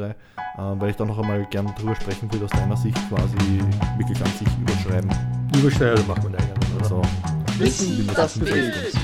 [0.00, 0.14] äh,
[0.56, 3.36] weil ich da noch einmal gerne drüber sprechen würde, aus deiner Sicht quasi
[3.96, 5.10] wirklich an sich überschreiben.
[5.58, 6.82] Überschreiben machen wir eigentlich, oder?
[6.84, 7.02] Also,
[7.58, 8.94] Wissen, das bewegt.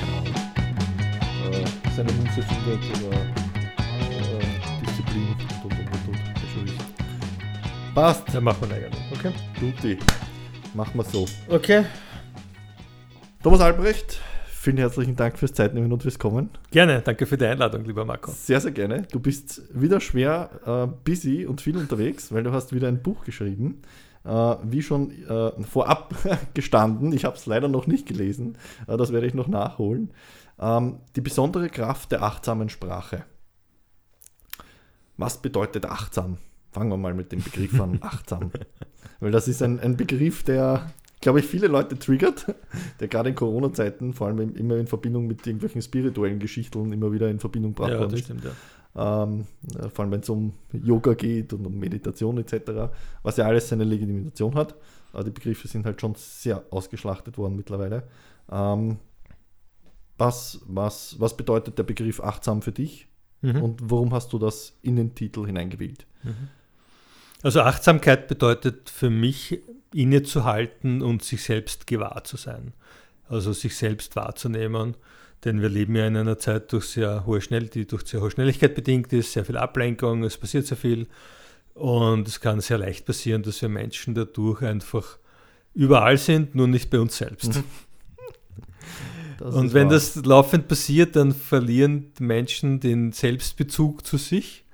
[1.51, 7.93] äh, seine Münze findet oder äh, Disziplin und und und und.
[7.93, 9.33] Passt, Ja, machen wir eigentlich, okay?
[9.59, 9.97] Tuti.
[10.73, 11.25] Machen wir so.
[11.49, 11.83] Okay.
[13.43, 14.21] Thomas Albrecht,
[14.65, 16.49] vielen herzlichen Dank fürs Zeitnehmen und fürs Kommen.
[16.71, 18.31] Gerne, danke für die Einladung, lieber Marco.
[18.31, 19.03] Sehr, sehr gerne.
[19.11, 23.23] Du bist wieder schwer äh, busy und viel unterwegs, weil du hast wieder ein Buch
[23.23, 23.83] geschrieben.
[24.23, 24.29] Äh,
[24.63, 26.15] wie schon äh, vorab
[26.55, 28.57] gestanden, ich habe es leider noch nicht gelesen,
[28.87, 30.11] äh, das werde ich noch nachholen.
[30.59, 33.23] Ähm, die besondere Kraft der achtsamen Sprache.
[35.15, 36.37] Was bedeutet achtsam?
[36.71, 38.49] Fangen wir mal mit dem Begriff an, achtsam.
[39.19, 40.91] Weil das ist ein, ein Begriff, der,
[41.25, 42.45] glaube ich, viele Leute triggert,
[42.99, 47.27] der gerade in Corona-Zeiten, vor allem immer in Verbindung mit irgendwelchen spirituellen Geschichten, immer wieder
[47.31, 49.23] in Verbindung gebracht Ja, worden stimmt, ja.
[49.23, 52.93] Ähm, äh, vor allem wenn es um Yoga geht und um Meditation etc.,
[53.23, 54.75] was ja alles seine Legitimation hat.
[55.13, 58.03] Aber die Begriffe sind halt schon sehr ausgeschlachtet worden mittlerweile.
[58.51, 58.97] Ähm,
[60.19, 63.07] was, was, was bedeutet der Begriff achtsam für dich
[63.41, 63.61] Mhm.
[63.63, 66.05] und warum hast du das in den Titel hineingewählt?
[67.45, 69.61] Also Achtsamkeit bedeutet für mich,
[69.93, 72.73] innezuhalten und sich selbst gewahr zu sein.
[73.29, 74.95] Also sich selbst wahrzunehmen.
[75.43, 78.31] Denn wir leben ja in einer Zeit, durch sehr hohe Schnell die durch sehr hohe
[78.31, 81.05] Schnelligkeit bedingt ist, sehr viel Ablenkung, es passiert sehr viel.
[81.75, 85.19] Und es kann sehr leicht passieren, dass wir Menschen dadurch einfach
[85.75, 87.61] überall sind, nur nicht bei uns selbst.
[89.37, 89.95] Das Und wenn wahr.
[89.95, 94.64] das laufend passiert, dann verlieren die Menschen den Selbstbezug zu sich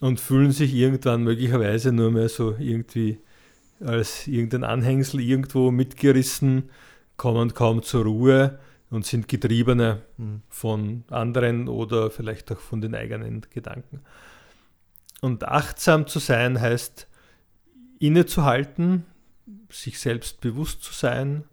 [0.00, 3.18] und fühlen sich irgendwann möglicherweise nur mehr so irgendwie
[3.80, 6.70] als irgendein Anhängsel irgendwo mitgerissen,
[7.16, 8.58] kommen kaum zur Ruhe
[8.90, 10.42] und sind Getriebene Mhm.
[10.48, 14.00] von anderen oder vielleicht auch von den eigenen Gedanken.
[15.20, 17.08] Und achtsam zu sein heißt,
[17.98, 19.04] innezuhalten,
[19.70, 21.44] sich selbst bewusst zu sein,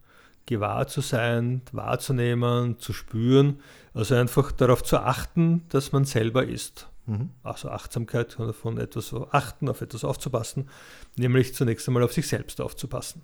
[0.45, 3.59] gewahr zu sein, wahrzunehmen, zu spüren,
[3.93, 6.90] also einfach darauf zu achten, dass man selber ist.
[7.11, 7.29] Mhm.
[7.43, 10.69] Also Achtsamkeit von etwas so achten, auf etwas aufzupassen,
[11.17, 13.23] nämlich zunächst einmal auf sich selbst aufzupassen.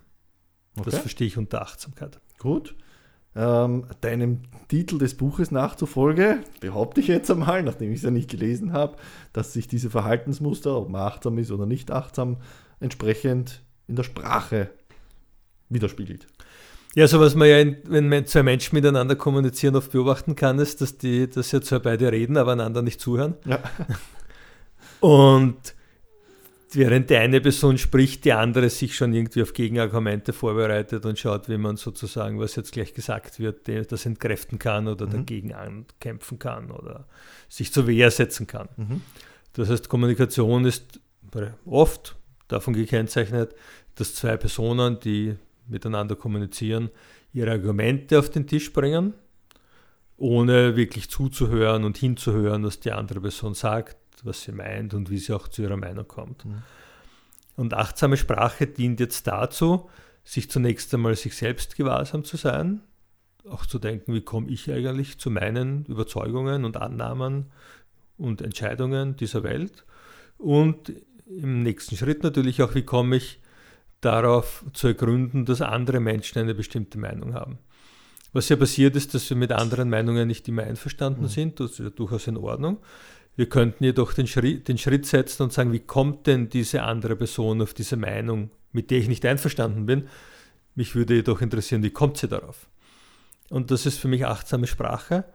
[0.76, 0.98] Das Okay.
[1.00, 2.20] verstehe ich unter Achtsamkeit.
[2.38, 2.76] Gut.
[3.36, 8.30] Ähm, deinem Titel des Buches nachzufolge, behaupte ich jetzt einmal, nachdem ich es ja nicht
[8.30, 8.98] gelesen habe,
[9.32, 12.38] dass sich diese Verhaltensmuster, ob man achtsam ist oder nicht achtsam,
[12.80, 14.72] entsprechend in der Sprache
[15.70, 16.28] widerspiegelt.
[16.98, 20.58] Ja, so was man ja, in, wenn man zwei Menschen miteinander kommunizieren, oft beobachten kann,
[20.58, 23.36] ist, dass die, dass ja zwar beide reden, aber einander nicht zuhören.
[23.46, 23.60] Ja.
[25.00, 25.76] Und
[26.72, 31.48] während die eine Person spricht, die andere sich schon irgendwie auf Gegenargumente vorbereitet und schaut,
[31.50, 35.12] wie man sozusagen, was jetzt gleich gesagt wird, das entkräften kann oder Mhm.
[35.12, 37.06] dagegen ankämpfen kann oder
[37.48, 38.70] sich zur Wehr setzen kann.
[38.76, 39.02] Mhm.
[39.54, 41.00] Das heißt, Kommunikation ist
[41.64, 42.16] oft
[42.48, 43.54] davon gekennzeichnet,
[43.94, 45.36] dass zwei Personen, die
[45.68, 46.90] miteinander kommunizieren,
[47.34, 49.14] ihre Argumente auf den Tisch bringen,
[50.18, 55.20] ohne wirklich zuzuhören und hinzuhören, was die andere Person sagt, was sie meint und wie
[55.20, 56.46] sie auch zu ihrer Meinung kommt.
[56.46, 56.64] Mhm.
[57.56, 59.90] Und achtsame Sprache dient jetzt dazu,
[60.24, 62.82] sich zunächst einmal sich selbst gewahrsam zu sein,
[63.50, 67.46] auch zu denken, wie komme ich eigentlich zu meinen Überzeugungen und Annahmen
[68.18, 69.86] und Entscheidungen dieser Welt
[70.38, 70.92] und
[71.26, 73.40] im nächsten Schritt natürlich auch, wie komme ich
[74.02, 77.60] darauf zu ergründen, dass andere Menschen eine bestimmte Meinung haben.
[78.34, 81.28] Was ja passiert ist, dass wir mit anderen Meinungen nicht immer einverstanden Mhm.
[81.28, 82.78] sind, das ist ja durchaus in Ordnung.
[83.36, 87.16] Wir könnten jedoch den Schritt, den Schritt setzen und sagen, wie kommt denn diese andere
[87.16, 90.08] Person auf diese Meinung, mit der ich nicht einverstanden bin?
[90.76, 92.68] Mich würde jedoch interessieren, wie kommt sie darauf?
[93.50, 95.26] Und das ist für mich achtsame Sprache,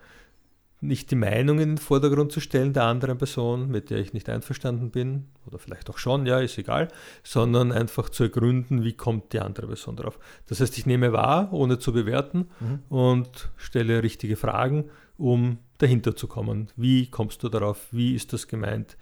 [0.82, 4.28] nicht die Meinung in den Vordergrund zu stellen der anderen Person, mit der ich nicht
[4.28, 6.88] einverstanden bin, oder vielleicht auch schon, ja, ist egal,
[7.22, 10.18] sondern einfach zu ergründen, wie kommt die andere Person darauf.
[10.48, 12.80] Das heißt, ich nehme wahr, ohne zu bewerten Mhm.
[12.88, 16.68] und stelle richtige Fragen, um dahinter zu kommen.
[16.76, 17.86] Wie kommst du darauf?
[17.92, 18.96] Wie ist das gemeint?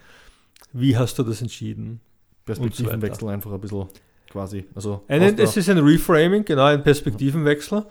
[0.75, 2.01] Wie hast du das entschieden?
[2.45, 3.87] Perspektivenwechsel einfach ein bisschen
[4.29, 4.65] quasi.
[4.75, 7.85] Also Eine, aus der- es ist ein Reframing, genau, ein Perspektivenwechsel,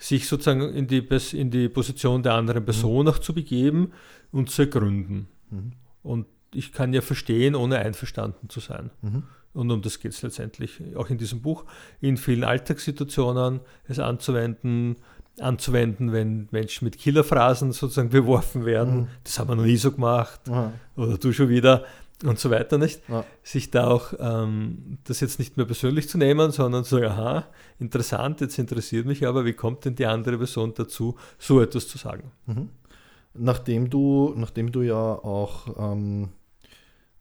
[0.00, 3.92] sich sozusagen in die, in die Position der anderen Person auch zu begeben
[4.32, 5.28] und zu ergründen.
[5.50, 5.72] Mhm.
[6.02, 8.90] Und ich kann ja verstehen, ohne einverstanden zu sein.
[9.02, 9.24] Mhm.
[9.52, 11.64] Und um das geht es letztendlich auch in diesem Buch,
[12.00, 14.96] in vielen Alltagssituationen es anzuwenden,
[15.38, 19.02] anzuwenden, wenn Menschen mit Killerphrasen sozusagen beworfen werden.
[19.02, 19.08] Mhm.
[19.22, 20.72] Das haben wir noch nie so gemacht Aha.
[20.96, 21.84] oder du schon wieder
[22.24, 23.00] und so weiter, nicht?
[23.08, 23.24] Ja.
[23.42, 27.46] Sich da auch ähm, das jetzt nicht mehr persönlich zu nehmen, sondern zu sagen, aha,
[27.78, 31.98] interessant, jetzt interessiert mich aber, wie kommt denn die andere Person dazu, so etwas zu
[31.98, 32.30] sagen?
[32.46, 32.68] Mhm.
[33.34, 36.30] Nachdem du, nachdem du ja auch ähm,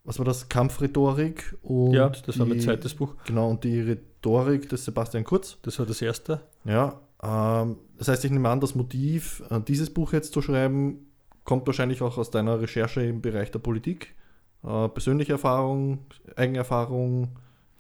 [0.09, 0.49] was war das?
[0.49, 3.15] Kampfrhetorik und ja, das war mein zweites Buch.
[3.25, 5.57] Genau, und die Rhetorik des Sebastian Kurz.
[5.61, 6.41] Das war das erste.
[6.65, 11.05] Ja, ähm, das heißt, ich nehme an, das Motiv, äh, dieses Buch jetzt zu schreiben,
[11.43, 14.15] kommt wahrscheinlich auch aus deiner Recherche im Bereich der Politik.
[14.63, 15.99] Äh, persönliche Erfahrung,
[16.35, 17.29] Eigenerfahrung,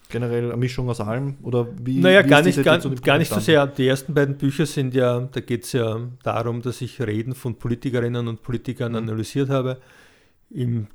[0.09, 1.35] generell eine Mischung aus allem?
[1.43, 1.99] Oder wie?
[1.99, 3.67] Naja, wie gar nicht, gar, gar nicht so sehr.
[3.67, 7.55] Die ersten beiden Bücher sind ja, da geht es ja darum, dass ich Reden von
[7.55, 8.97] Politikerinnen und Politikern Mhm.
[8.97, 9.79] analysiert habe,
[10.49, 10.87] im,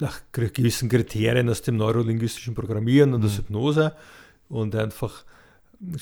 [0.00, 3.42] nach gewissen Kriterien aus dem neurolinguistischen Programmieren und aus Mhm.
[3.42, 3.92] Hypnose
[4.48, 5.24] und einfach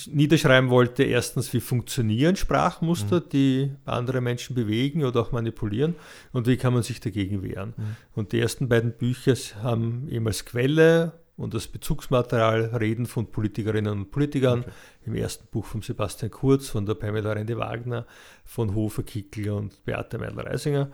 [0.06, 3.28] niederschreiben wollte, erstens, wie funktionieren Sprachmuster, Mhm.
[3.32, 5.94] die andere Menschen bewegen oder auch manipulieren
[6.32, 7.74] und wie kann man sich dagegen wehren.
[7.76, 7.96] Mhm.
[8.14, 13.92] Und die ersten beiden Bücher haben eben als Quelle und als Bezugsmaterial Reden von Politikerinnen
[13.92, 14.60] und Politikern.
[14.60, 14.70] Okay.
[15.06, 18.06] Im ersten Buch von Sebastian Kurz, von der Pamela Rendi-Wagner,
[18.44, 20.88] von Hofer Kickel und Beate Meidler-Reisinger.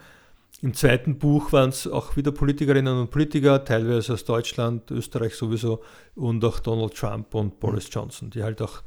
[0.60, 5.82] Im zweiten Buch waren es auch wieder Politikerinnen und Politiker, teilweise aus Deutschland, Österreich sowieso
[6.16, 8.82] und auch Donald Trump und Boris Johnson, die halt auch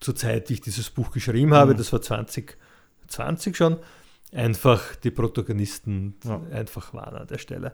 [0.00, 1.78] zur Zeit, die ich dieses Buch geschrieben habe, Mhm.
[1.78, 3.78] das war 2020 schon,
[4.32, 6.40] einfach die Protagonisten Ja.
[6.52, 7.72] einfach waren an der Stelle.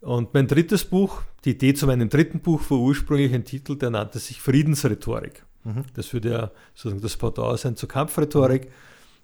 [0.00, 3.90] Und mein drittes Buch, die Idee zu meinem dritten Buch war ursprünglich ein Titel, der
[3.90, 5.44] nannte sich Friedensrhetorik.
[5.64, 5.84] Mhm.
[5.94, 8.64] Das würde ja sozusagen das Pendant sein zur Kampfrhetorik.
[8.64, 8.72] Nur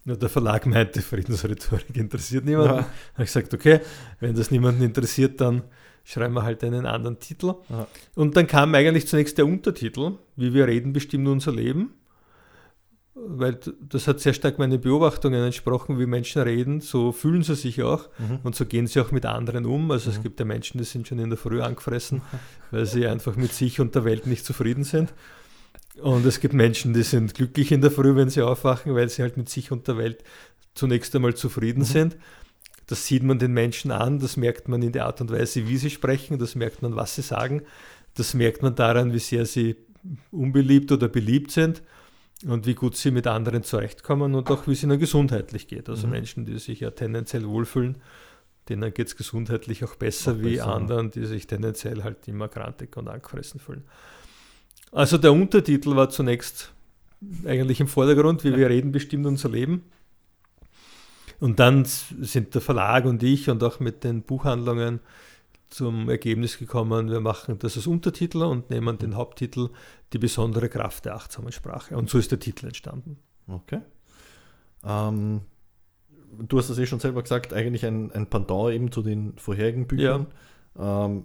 [0.04, 2.68] der Verlag meinte, Friedensrhetorik interessiert niemanden.
[2.76, 2.76] Ja.
[2.80, 2.82] Da
[3.14, 3.80] habe ich gesagt, okay,
[4.20, 5.62] wenn das niemanden interessiert, dann
[6.04, 7.54] schreiben wir halt einen anderen Titel.
[7.68, 7.86] Ja.
[8.14, 11.92] Und dann kam eigentlich zunächst der Untertitel, wie wir reden, bestimmt unser Leben.
[13.20, 17.82] Weil das hat sehr stark meine Beobachtungen entsprochen, wie Menschen reden, so fühlen sie sich
[17.82, 18.38] auch Mhm.
[18.44, 19.90] und so gehen sie auch mit anderen um.
[19.90, 20.22] Also es Mhm.
[20.22, 22.22] gibt ja Menschen, die sind schon in der Früh angefressen,
[22.70, 25.12] weil sie einfach mit sich und der Welt nicht zufrieden sind.
[26.02, 29.22] Und es gibt Menschen, die sind glücklich in der Früh, wenn sie aufwachen, weil sie
[29.22, 30.22] halt mit sich und der Welt
[30.74, 31.84] zunächst einmal zufrieden Mhm.
[31.84, 32.16] sind.
[32.86, 35.76] Das sieht man den Menschen an, das merkt man in der Art und Weise, wie
[35.76, 37.62] sie sprechen, das merkt man, was sie sagen,
[38.14, 39.76] das merkt man daran, wie sehr sie
[40.30, 41.82] unbeliebt oder beliebt sind
[42.46, 45.88] und wie gut sie mit anderen zurechtkommen und auch wie es ihnen gesundheitlich geht.
[45.88, 46.12] Also Mhm.
[46.12, 47.98] Menschen, die sich ja tendenziell wohlfühlen,
[48.68, 50.72] denen geht es gesundheitlich auch besser Auch wie besser, ja.
[50.72, 53.84] anderen, die sich tendenziell halt immer krantig und angefressen fühlen.
[54.92, 56.72] Also der Untertitel war zunächst
[57.44, 59.84] eigentlich im Vordergrund, wie wir reden, bestimmt unser Leben.
[61.40, 65.00] Und dann sind der Verlag und ich und auch mit den Buchhandlungen
[65.70, 69.68] zum Ergebnis gekommen, wir machen das als Untertitel und nehmen den Haupttitel
[70.12, 71.96] Die besondere Kraft der achtsamen Sprache.
[71.96, 73.18] Und so ist der Titel entstanden.
[73.46, 73.80] Okay.
[74.84, 75.42] Ähm,
[76.38, 79.86] du hast es eh schon selber gesagt, eigentlich ein, ein Pendant eben zu den vorherigen
[79.86, 80.26] Büchern.
[80.78, 81.24] Ähm,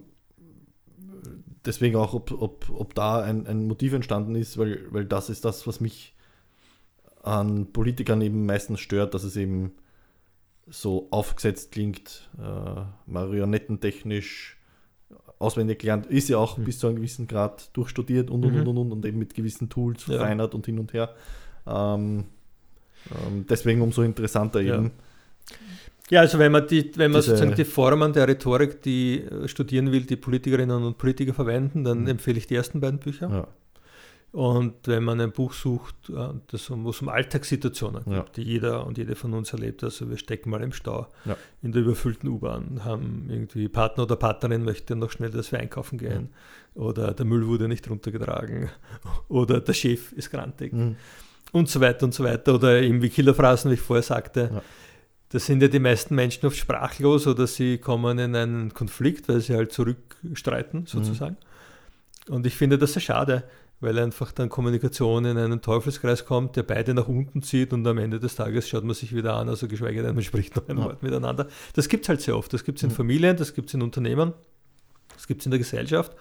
[1.66, 5.44] deswegen auch, ob, ob, ob da ein, ein Motiv entstanden ist, weil, weil das ist
[5.44, 6.14] das, was mich
[7.22, 9.72] an Politikern eben meistens stört, dass es eben
[10.66, 14.56] so aufgesetzt klingt, äh, marionettentechnisch,
[15.38, 16.64] auswendig gelernt, ist ja auch Mhm.
[16.64, 18.60] bis zu einem gewissen Grad durchstudiert und und Mhm.
[18.60, 20.16] und und, und, und eben mit gewissen Tools Ja.
[20.18, 21.14] verfeinert und hin und her.
[21.66, 22.24] Ähm,
[23.10, 24.76] ähm, deswegen umso interessanter Ja.
[24.76, 24.92] eben.
[26.10, 29.48] Ja, also wenn man, die, wenn man Diese- sozusagen die Formen der Rhetorik, die äh,
[29.48, 32.08] studieren will, die Politikerinnen und Politiker verwenden, dann Mhm.
[32.08, 33.30] empfehle ich die ersten beiden Bücher.
[33.30, 33.48] Ja.
[34.32, 36.14] Und wenn man ein Buch sucht, äh,
[36.48, 38.16] das wo es um Alltagssituationen Ja.
[38.16, 41.36] gibt, die jeder und jede von uns erlebt, also wir stecken mal im Stau Ja.
[41.62, 45.98] in der überfüllten U-Bahn, haben irgendwie Partner oder Partnerin möchte noch schnell, dass wir einkaufen
[45.98, 46.30] gehen
[46.74, 48.68] oder der Müll wurde nicht runtergetragen
[49.28, 50.96] oder der Chef ist grantig Mhm.
[51.52, 54.62] und so weiter und so weiter oder eben wie Killerphrasen, wie ich vorher sagte.
[55.34, 55.38] Ja.
[55.38, 59.40] Da sind ja die meisten Menschen oft sprachlos oder sie kommen in einen Konflikt, weil
[59.40, 61.36] sie halt zurückstreiten, sozusagen.
[62.28, 63.42] Und ich finde das sehr schade,
[63.80, 67.98] weil einfach dann Kommunikation in einen Teufelskreis kommt, der beide nach unten zieht und am
[67.98, 70.78] Ende des Tages schaut man sich wieder an, also geschweige denn, man spricht noch ein
[70.78, 70.84] Ja.
[70.84, 71.48] Wort miteinander.
[71.74, 72.52] Das gibt es halt sehr oft.
[72.52, 72.94] Das gibt es in Mhm.
[72.94, 74.32] Familien, das gibt es in Unternehmen,
[75.14, 76.12] das gibt es in der Gesellschaft.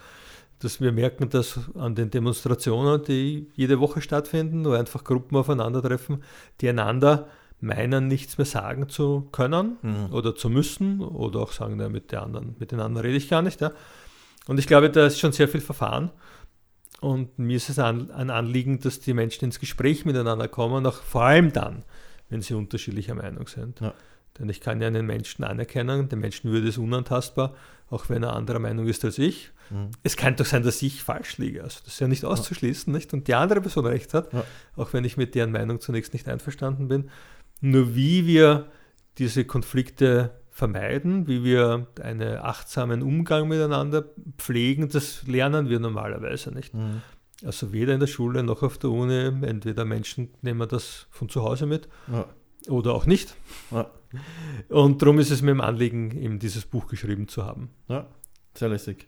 [0.60, 6.24] Dass wir merken das an den Demonstrationen, die jede Woche stattfinden, wo einfach Gruppen aufeinandertreffen,
[6.62, 7.28] die einander
[7.64, 10.08] meinen, nichts mehr sagen zu können Mhm.
[10.14, 13.30] oder zu müssen oder auch sagen, na, mit, der anderen, mit den anderen rede ich
[13.30, 13.62] gar nicht.
[13.62, 13.72] Ja.
[14.48, 16.12] Und ich glaube, da ist schon sehr viel Verfahren.
[17.02, 21.02] Und mir ist es an, ein Anliegen, dass die Menschen ins Gespräch miteinander kommen, auch
[21.02, 21.84] vor allem dann,
[22.30, 23.80] wenn sie unterschiedlicher Meinung sind.
[23.82, 23.94] Ja.
[24.40, 27.56] Denn ich kann ja einen Menschen anerkennen, der Menschenwürde ist unantastbar,
[27.90, 29.52] auch wenn er anderer Meinung ist als ich.
[29.70, 29.90] Mhm.
[30.02, 31.62] Es kann doch sein, dass ich falsch liege.
[31.64, 33.14] Also das ist ja nicht auszuschließen, nicht?
[33.14, 34.44] Und die andere Person recht hat, Ja.
[34.78, 37.10] auch wenn ich mit deren Meinung zunächst nicht einverstanden bin.
[37.66, 38.68] Nur wie wir
[39.18, 44.04] diese Konflikte vermeiden, wie wir einen achtsamen Umgang miteinander
[44.38, 46.74] pflegen, das lernen wir normalerweise nicht.
[46.74, 47.02] Mhm.
[47.46, 49.46] Also weder in der Schule noch auf der Uni.
[49.46, 52.26] Entweder Menschen nehmen das von zu Hause mit Ja.
[52.68, 53.34] oder auch nicht.
[53.72, 53.90] Ja.
[54.68, 57.70] Und darum ist es mir im Anliegen, eben dieses Buch geschrieben zu haben.
[57.88, 58.08] Ja.
[58.56, 59.08] Sehr lässig.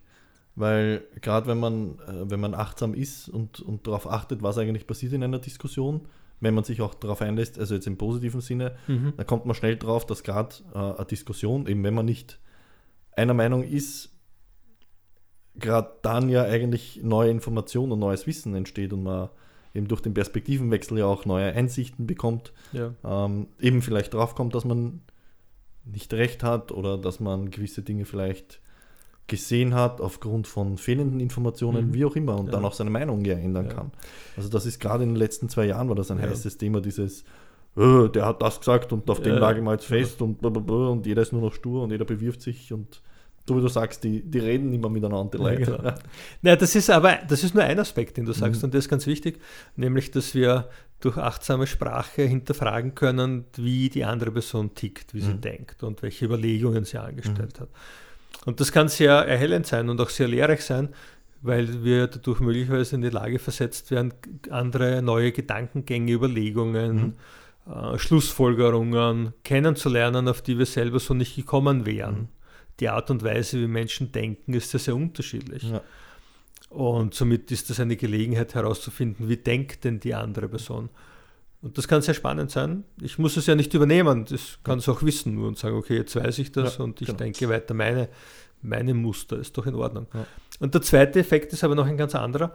[0.55, 4.88] Weil gerade wenn man, äh, wenn man achtsam ist und, und darauf achtet, was eigentlich
[4.88, 6.07] passiert in einer Diskussion,
[6.39, 9.13] wenn man sich auch darauf einlässt, also jetzt im positiven Sinne, Mhm.
[9.17, 12.39] dann kommt man schnell drauf, dass gerade äh, eine Diskussion, eben wenn man nicht
[13.15, 14.09] einer Meinung ist,
[15.55, 19.29] gerade dann ja eigentlich neue Informationen und neues Wissen entsteht und man
[19.73, 22.93] eben durch den Perspektivenwechsel ja auch neue Einsichten bekommt, Ja.
[23.03, 25.01] ähm, eben vielleicht draufkommt, dass man
[25.85, 28.59] nicht recht hat oder dass man gewisse Dinge vielleicht
[29.27, 31.94] gesehen hat aufgrund von fehlenden Informationen, Mhm.
[31.94, 32.51] wie auch immer, und Ja.
[32.53, 33.74] dann auch seine Meinung ja ändern Ja.
[33.74, 33.91] kann.
[34.38, 36.27] Also das ist gerade in den letzten zwei Jahren war das ein Ja.
[36.27, 37.24] heißes Thema, dieses
[37.77, 40.88] äh, der hat das gesagt und auf dem lage ich mal jetzt fest und blablabla
[40.89, 43.01] und jeder ist nur noch stur und jeder bewirft sich und
[43.48, 45.94] so wie du sagst, die, die reden immer miteinander, die Ja, genau.
[46.41, 48.67] Naja, das ist aber, das ist nur ein Aspekt, den du sagst, Mhm.
[48.67, 49.39] und das ist ganz wichtig,
[49.75, 50.70] nämlich, dass wir
[51.01, 55.41] durch achtsame Sprache hinterfragen können, wie die andere Person tickt, wie sie Mhm.
[55.41, 57.67] denkt und welche Überlegungen sie angestellt hat.
[58.45, 60.89] Und das kann sehr erhellend sein und auch sehr lehrreich sein,
[61.41, 64.13] weil wir dadurch möglicherweise in die Lage versetzt werden,
[64.49, 67.15] andere neue Gedankengänge, Überlegungen,
[67.67, 72.15] äh, Schlussfolgerungen kennenzulernen, auf die wir selber so nicht gekommen wären.
[72.15, 72.27] Mhm.
[72.79, 75.63] Die Art und Weise, wie Menschen denken, ist ja sehr unterschiedlich.
[75.63, 75.81] Ja.
[76.69, 80.89] Und somit ist das eine Gelegenheit herauszufinden, wie denkt denn die andere Person.
[81.65, 82.84] Und das kann sehr spannend sein.
[83.01, 85.95] Ich muss es ja nicht übernehmen, das kann es auch wissen nur und sagen, okay,
[85.98, 87.17] jetzt weiß ich das Ja, und ich genau.
[87.17, 88.07] denke weiter, meine,
[88.62, 90.05] meine Muster ist doch in Ordnung.
[90.13, 90.27] Ja.
[90.60, 92.53] Und der zweite Effekt ist aber noch ein ganz anderer,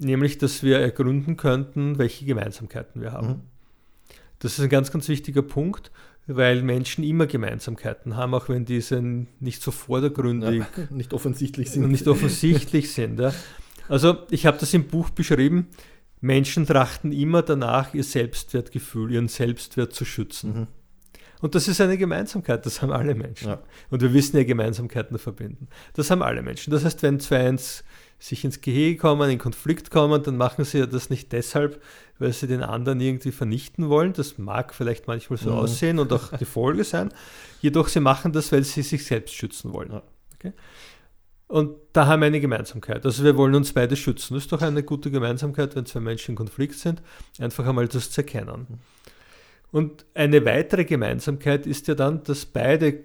[0.00, 3.28] nämlich, dass wir ergründen könnten, welche Gemeinsamkeiten wir haben.
[3.28, 3.40] Mhm.
[4.38, 5.90] Das ist ein ganz, ganz wichtiger Punkt,
[6.26, 9.02] weil Menschen immer Gemeinsamkeiten haben, auch wenn diese
[9.38, 11.90] nicht so vordergründig Ja, nicht offensichtlich sind.
[11.90, 13.20] nicht offensichtlich sind.
[13.20, 13.34] Ja.
[13.90, 15.66] Also ich habe das im Buch beschrieben.
[16.20, 20.60] Menschen trachten immer danach, ihr Selbstwertgefühl, ihren Selbstwert zu schützen.
[20.60, 20.66] Mhm.
[21.42, 23.48] Und das ist eine Gemeinsamkeit, das haben alle Menschen.
[23.48, 23.58] Ja.
[23.90, 25.68] Und wir wissen ja, Gemeinsamkeiten verbinden.
[25.92, 26.70] Das haben alle Menschen.
[26.70, 27.84] Das heißt, wenn zwei ins,
[28.18, 31.82] sich ins Gehege kommen, in Konflikt kommen, dann machen sie ja das nicht deshalb,
[32.18, 34.14] weil sie den anderen irgendwie vernichten wollen.
[34.14, 35.56] Das mag vielleicht manchmal so Mhm.
[35.56, 37.10] aussehen und auch die Folge sein.
[37.60, 40.00] Jedoch sie machen das, weil sie sich selbst schützen wollen.
[40.36, 40.54] Okay?
[41.48, 43.04] Und da haben wir eine Gemeinsamkeit.
[43.04, 44.34] Also wir wollen uns beide schützen.
[44.34, 47.02] Das ist doch eine gute Gemeinsamkeit, wenn zwei Menschen in Konflikt sind,
[47.38, 48.80] einfach einmal das zu erkennen.
[49.70, 53.04] Und eine weitere Gemeinsamkeit ist ja dann, dass beide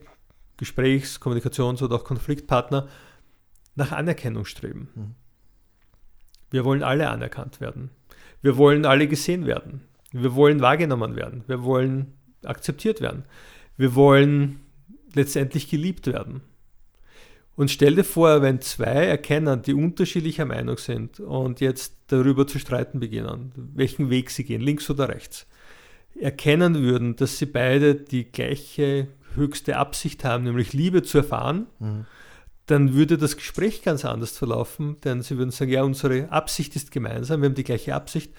[0.58, 2.88] Gesprächs-, Kommunikations- oder auch Konfliktpartner
[3.76, 4.90] nach Anerkennung streben.
[4.96, 5.16] Mhm.
[6.50, 7.92] Wir wollen alle anerkannt werden.
[8.42, 9.82] Wir wollen alle gesehen werden.
[10.12, 11.44] Wir wollen wahrgenommen werden.
[11.48, 13.24] Wir wollen akzeptiert werden.
[13.78, 14.60] Wir wollen
[15.14, 16.42] letztendlich geliebt werden.
[17.56, 22.60] Und stell dir vor, wenn zwei erkennen, die unterschiedlicher Meinung sind und jetzt darüber zu
[22.60, 25.48] streiten beginnen, welchen Weg sie gehen, links oder rechts,
[26.20, 32.06] erkennen würden, dass sie beide die gleiche höchste Absicht haben, nämlich Liebe zu erfahren, Mhm.
[32.66, 36.92] dann würde das Gespräch ganz anders verlaufen, denn sie würden sagen, ja, unsere Absicht ist
[36.92, 38.34] gemeinsam, wir haben die gleiche Absicht,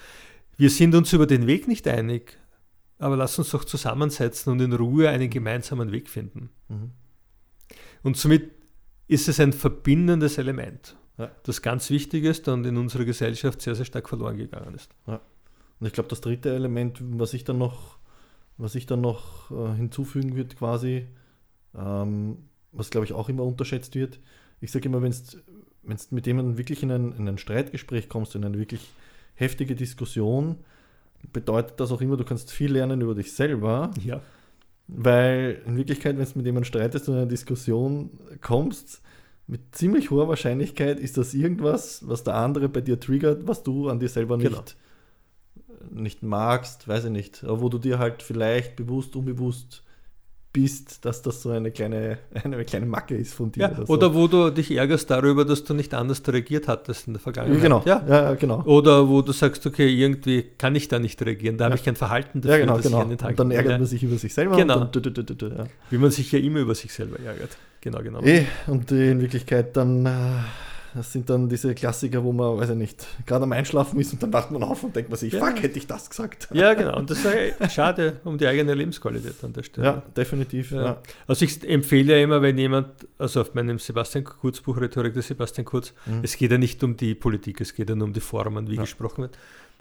[0.57, 2.39] wir sind uns über den Weg nicht einig,
[2.99, 6.51] aber lass uns doch zusammensetzen und in Ruhe einen gemeinsamen Weg finden.
[6.69, 6.91] Mhm.
[8.03, 8.51] Und somit
[9.13, 11.31] ist es ein verbindendes Element, Ja.
[11.45, 14.91] das ganz wichtig ist und in unserer Gesellschaft sehr, sehr stark verloren gegangen ist.
[15.07, 17.99] Und ich glaube, das dritte Element, was ich dann noch,
[18.57, 21.07] was ich dann noch äh, hinzufügen würde, quasi,
[21.77, 22.39] ähm,
[22.73, 24.21] was glaube ich auch immer unterschätzt wird,
[24.61, 28.45] ich sage immer, wenn du mit jemandem wirklich in ein, in ein Streitgespräch kommst, in
[28.45, 28.89] eine wirklich
[29.35, 30.57] heftige Diskussion,
[31.33, 34.21] bedeutet das auch immer, du kannst viel lernen über dich selber, Ja.
[34.95, 39.03] Weil in Wirklichkeit, wenn du mit jemandem streitest und in eine Diskussion kommst,
[39.47, 43.89] mit ziemlich hoher Wahrscheinlichkeit ist das irgendwas, was der andere bei dir triggert, was du
[43.89, 46.01] an dir selber nicht, Genau.
[46.03, 49.83] nicht magst, weiß ich nicht, aber wo du dir halt vielleicht bewusst, unbewusst
[50.53, 53.63] bist, dass das so eine kleine, eine kleine Macke ist von dir.
[53.63, 53.93] Ja, so.
[53.93, 57.25] oder wo du dich ärgerst darüber, dass du nicht anders reagiert hattest in der ja,
[57.25, 57.63] Vergangenheit.
[57.63, 58.05] genau, Ja.
[58.07, 58.63] ja, ja, genau.
[58.65, 61.79] Oder wo du sagst, okay, irgendwie kann ich da nicht reagieren, da habe Ja.
[61.79, 62.97] ich kein Verhalten Ja, dafür, genau, das genau.
[62.99, 63.79] ich an den Tag Und dann ärgert Ja.
[63.79, 64.57] man sich über sich selber.
[64.57, 64.85] Genau.
[64.85, 65.65] Dann, ja.
[65.91, 67.57] Wie man sich ja immer über sich selber ärgert.
[67.81, 68.21] Genau, genau.
[68.23, 70.11] Eh, und in Wirklichkeit dann, äh,
[70.95, 74.23] das sind dann diese Klassiker, wo man, weiß ich nicht, gerade am Einschlafen ist und
[74.23, 75.45] dann wacht man auf und denkt man sich, Ja.
[75.47, 76.49] fuck, hätte ich das gesagt.
[76.53, 76.97] Ja, genau.
[76.99, 79.87] Und das ist ja schade um die eigene Lebensqualität an der Stelle.
[79.87, 80.71] Ja, definitiv.
[80.73, 80.85] Ja.
[80.85, 81.03] Ja.
[81.27, 85.29] Also ich empfehle ja immer, wenn jemand, also auf meinem Sebastian Kurz Buch Rhetorik des
[85.29, 86.21] Sebastian Kurz, Mhm.
[86.23, 88.77] es geht ja nicht um die Politik, es geht ja nur um die Formen, wie
[88.77, 89.39] gesprochen wird.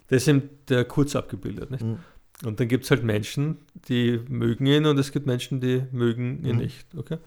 [0.08, 1.70] Da ist eben der Kurz abgebildet.
[1.70, 1.84] Nicht?
[1.84, 1.98] Mhm.
[2.44, 6.44] Und dann gibt es halt Menschen, die mögen ihn und es gibt Menschen, die mögen
[6.44, 6.62] ihn Mhm.
[6.62, 6.86] nicht.
[6.96, 7.18] Okay?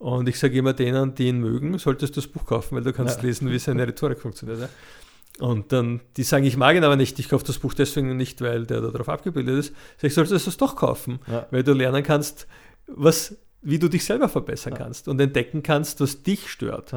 [0.00, 2.92] Und ich sage immer denen, die ihn mögen, solltest du das Buch kaufen, weil du
[2.92, 3.26] kannst Ja.
[3.26, 4.60] lesen, wie seine Rhetorik funktioniert.
[4.60, 4.68] Ja?
[5.46, 8.40] Und dann, die sagen, ich mag ihn aber nicht, ich kaufe das Buch deswegen nicht,
[8.40, 9.74] weil der darauf abgebildet ist.
[9.98, 11.46] Sag ich, solltest du es doch kaufen, Ja.
[11.50, 12.46] weil du lernen kannst,
[12.86, 16.94] was, wie du dich selber verbessern kannst und entdecken kannst, was dich stört.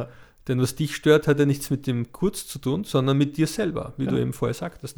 [0.47, 3.47] Denn was dich stört, hat ja nichts mit dem Kurz zu tun, sondern mit dir
[3.47, 4.97] selber, wie du eben vorher sagtest.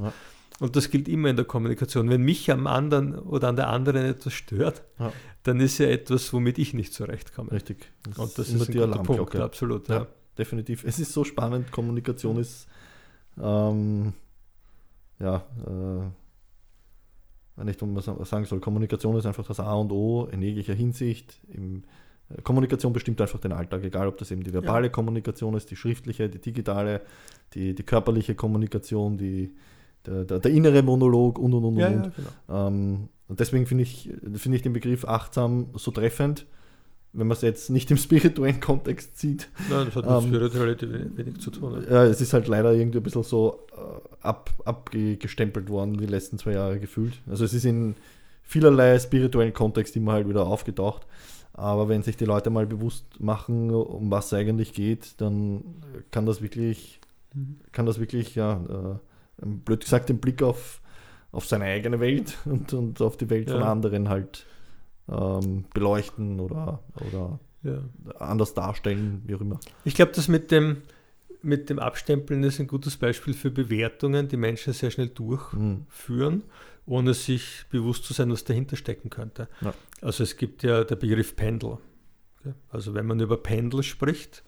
[0.60, 2.10] Und das gilt immer in der Kommunikation.
[2.10, 5.12] Wenn mich am anderen oder an der anderen etwas stört, Ja.
[5.46, 7.52] Dann ist ja etwas, womit ich nicht zurechtkomme.
[7.52, 7.92] Richtig.
[8.18, 9.88] Und das immer ist ein die guter Punkt, absolut.
[9.88, 9.96] Ja.
[10.00, 10.08] Ja.
[10.38, 10.84] Definitiv.
[10.84, 11.72] Es ist so spannend.
[11.72, 12.68] Kommunikation ist,
[13.42, 14.12] ähm,
[15.20, 15.46] ja,
[17.58, 18.60] äh, nicht, was man sa- sagen soll.
[18.60, 21.40] Kommunikation ist einfach das A und O in jeglicher Hinsicht.
[21.54, 21.84] Im,
[22.30, 25.78] äh, Kommunikation bestimmt einfach den Alltag, egal ob das eben die verbale Kommunikation ist, die
[25.78, 27.02] schriftliche, die digitale,
[27.54, 29.54] die, die körperliche Kommunikation, die,
[30.06, 31.94] der, der, der innere Monolog und und und Ja, und.
[32.04, 32.12] ja,
[32.48, 32.68] genau.
[32.68, 36.46] Ähm, und deswegen finde ich, finde ich den Begriff achtsam so treffend,
[37.13, 39.48] wenn man es jetzt nicht im spirituellen Kontext sieht.
[39.70, 41.84] Nein, das hat mit Ähm, Spiritualität wenig, zu tun.
[41.88, 42.03] Ja.
[42.03, 46.38] Ja, es ist halt leider irgendwie ein bisschen so äh, ab, abgestempelt worden die letzten
[46.38, 47.13] zwei Jahre gefühlt.
[47.29, 47.96] Also es ist in
[48.44, 51.08] vielerlei spirituellen Kontext immer halt wieder aufgetaucht.
[51.53, 55.63] Aber wenn sich die Leute mal bewusst machen, um was es eigentlich geht, dann
[56.12, 57.00] kann das wirklich,
[57.34, 57.58] Mhm.
[57.72, 59.00] kann das wirklich, ja,
[59.41, 60.82] äh, blöd gesagt, den Blick auf,
[61.36, 63.72] auf seine eigene Welt und, und auf die Welt von Ja.
[63.72, 64.46] anderen halt
[65.10, 67.80] ähm, beleuchten oder, oder Ja.
[68.20, 69.60] anders darstellen, wie auch immer.
[69.84, 70.77] Ich glaube, das mit dem,
[71.44, 76.44] mit dem Abstempeln ist ein gutes Beispiel für Bewertungen, die Menschen sehr schnell durchführen, Mhm.
[76.88, 79.48] ohne sich bewusst zu sein, was dahinter stecken könnte.
[79.62, 79.74] Ja.
[80.01, 81.77] Also es gibt ja der Begriff Pendel.
[82.70, 84.44] Also wenn man über Pendel spricht,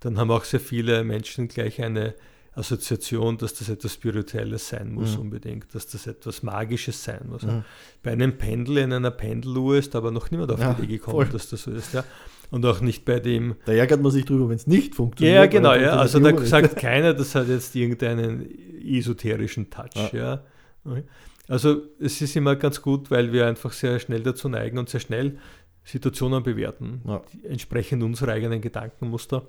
[0.00, 2.14] dann haben auch sehr viele Menschen gleich eine
[2.54, 5.22] Assoziation, dass das etwas Spirituelles sein muss Mhm.
[5.22, 7.42] unbedingt, dass das etwas Magisches sein muss.
[7.42, 7.64] Mhm.
[8.02, 11.16] Bei einem Pendel in einer Pendeluhr ist aber noch niemand auf Ja, die Idee gekommen,
[11.16, 11.26] voll.
[11.32, 11.94] dass das so ist.
[11.94, 12.04] Ja?
[12.50, 15.34] Und auch nicht bei dem Da ärgert man sich drüber, wenn es nicht funktioniert.
[15.36, 15.96] ja, genau, ja.
[15.96, 18.46] Also da sagt keiner, das hat jetzt irgendeinen
[18.84, 20.44] esoterischen Touch, ja.
[20.84, 21.04] Okay.
[21.48, 25.00] Also es ist immer ganz gut, weil wir einfach sehr schnell dazu neigen und sehr
[25.00, 25.38] schnell
[25.84, 27.22] Situationen bewerten, Ja.
[27.48, 29.42] entsprechend unserer eigenen Gedankenmuster.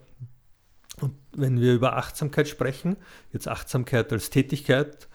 [1.01, 2.97] Und wenn wir über Achtsamkeit sprechen,
[3.31, 5.07] jetzt Achtsamkeit als Tätigkeit,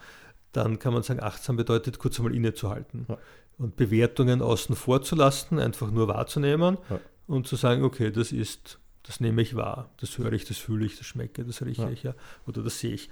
[0.51, 3.17] dann kann man sagen, achtsam bedeutet kurz einmal innezuhalten Ja.
[3.57, 6.99] und Bewertungen außen vor zu lassen, einfach nur wahrzunehmen Ja.
[7.27, 10.85] und zu sagen, okay, das ist, das nehme ich wahr, das höre ich, das fühle
[10.85, 11.89] ich, das schmecke, das rieche Ja.
[11.89, 12.13] ich ja,
[12.47, 13.09] oder das sehe ich.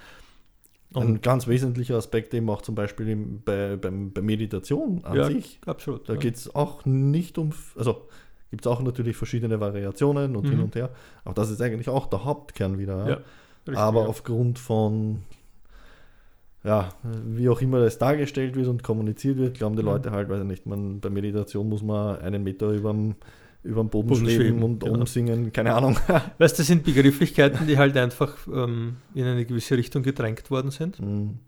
[0.93, 3.13] Ein ganz wesentlicher Aspekt eben auch zum Beispiel
[3.43, 5.59] bei, beim, bei Meditation an ja, sich.
[5.65, 6.07] absolut.
[6.07, 8.07] Da geht es auch nicht um, also
[8.49, 10.63] gibt es auch natürlich verschiedene Variationen und hin Mhm.
[10.65, 10.89] und her.
[11.25, 13.07] Aber das ist eigentlich auch der Hauptkern wieder.
[13.09, 13.17] Ja.
[13.67, 14.07] Richtig, Aber ja.
[14.07, 15.23] aufgrund von,
[16.63, 16.89] ja,
[17.25, 19.91] wie auch immer das dargestellt wird und kommuniziert wird, glauben die Ja.
[19.91, 23.15] Leute halt, weiß ich nicht, man, bei Meditation muss man einen Meter über dem
[23.63, 24.99] Boden, Boden schweben, schweben, und genau.
[24.99, 25.97] umsingen, keine Ahnung.
[26.37, 30.71] Weißt du, das sind Begrifflichkeiten, die halt einfach ähm, in eine gewisse Richtung gedrängt worden
[30.71, 31.39] sind, Mhm.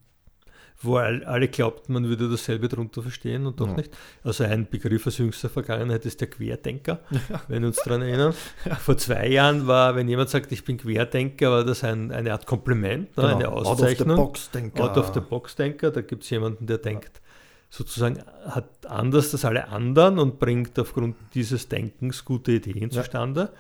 [0.82, 3.74] Wo all, alle glaubten, man würde dasselbe darunter verstehen und doch Ja.
[3.76, 3.98] nicht.
[4.24, 7.00] Also ein Begriff aus jüngster Vergangenheit ist der Querdenker,
[7.50, 8.34] wenn wir uns daran erinnern.
[8.80, 12.46] Vor zwei Jahren war, wenn jemand sagt, ich bin Querdenker, war das ein, eine Art
[12.46, 13.52] Kompliment, ne, eine Genau.
[13.58, 14.12] Auszeichnung.
[14.12, 14.84] Out of the box, Denker.
[14.84, 17.22] Out of the Box Denker, da gibt es jemanden, der denkt
[17.70, 23.52] sozusagen, hat anders als alle anderen und bringt aufgrund dieses Denkens gute Ideen zustande.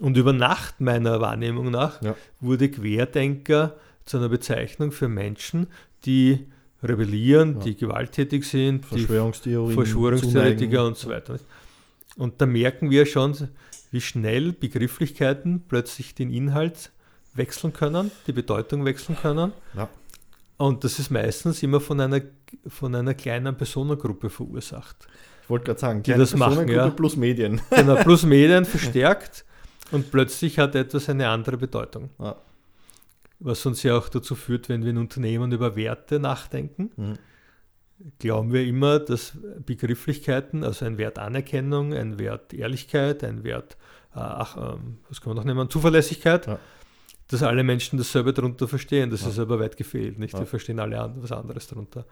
[0.00, 2.00] Und über Nacht, meiner Wahrnehmung nach,
[2.40, 5.68] wurde Querdenker zu einer Bezeichnung für Menschen,
[6.04, 6.46] die
[6.88, 7.60] rebellieren, Ja.
[7.64, 9.74] die gewalttätig sind, die Verschwörungstheorien.
[9.74, 11.38] Verschwörungstheoretiker und so weiter.
[12.16, 13.36] Und da merken wir schon,
[13.90, 16.90] wie schnell Begrifflichkeiten plötzlich den Inhalt
[17.34, 19.52] wechseln können, die Bedeutung wechseln können.
[19.76, 19.88] Ja.
[20.56, 22.22] Und das ist meistens immer von einer,
[22.66, 25.06] von einer kleinen Personengruppe verursacht.
[25.42, 26.88] Ich wollte gerade sagen, Die das machen, ja.
[26.90, 27.60] plus Medien.
[27.70, 29.44] Genau, plus Medien verstärkt
[29.92, 32.10] und plötzlich hat etwas eine andere Bedeutung.
[32.18, 32.36] Ja.
[33.38, 37.14] Was uns ja auch dazu führt, wenn wir in Unternehmen über Werte nachdenken, Mhm.
[38.18, 43.76] glauben wir immer, dass Begrifflichkeiten, also ein Wert Anerkennung, ein Wert Ehrlichkeit, ein Wert,
[44.14, 46.58] äh, ach, ähm, was kann man noch nehmen, Zuverlässigkeit, Ja.
[47.28, 49.10] dass alle Menschen dasselbe darunter verstehen.
[49.10, 49.28] Das Ja.
[49.28, 50.18] ist aber weit gefehlt.
[50.18, 50.32] Nicht?
[50.34, 50.40] Ja.
[50.40, 52.06] Wir verstehen alle an, was anderes darunter.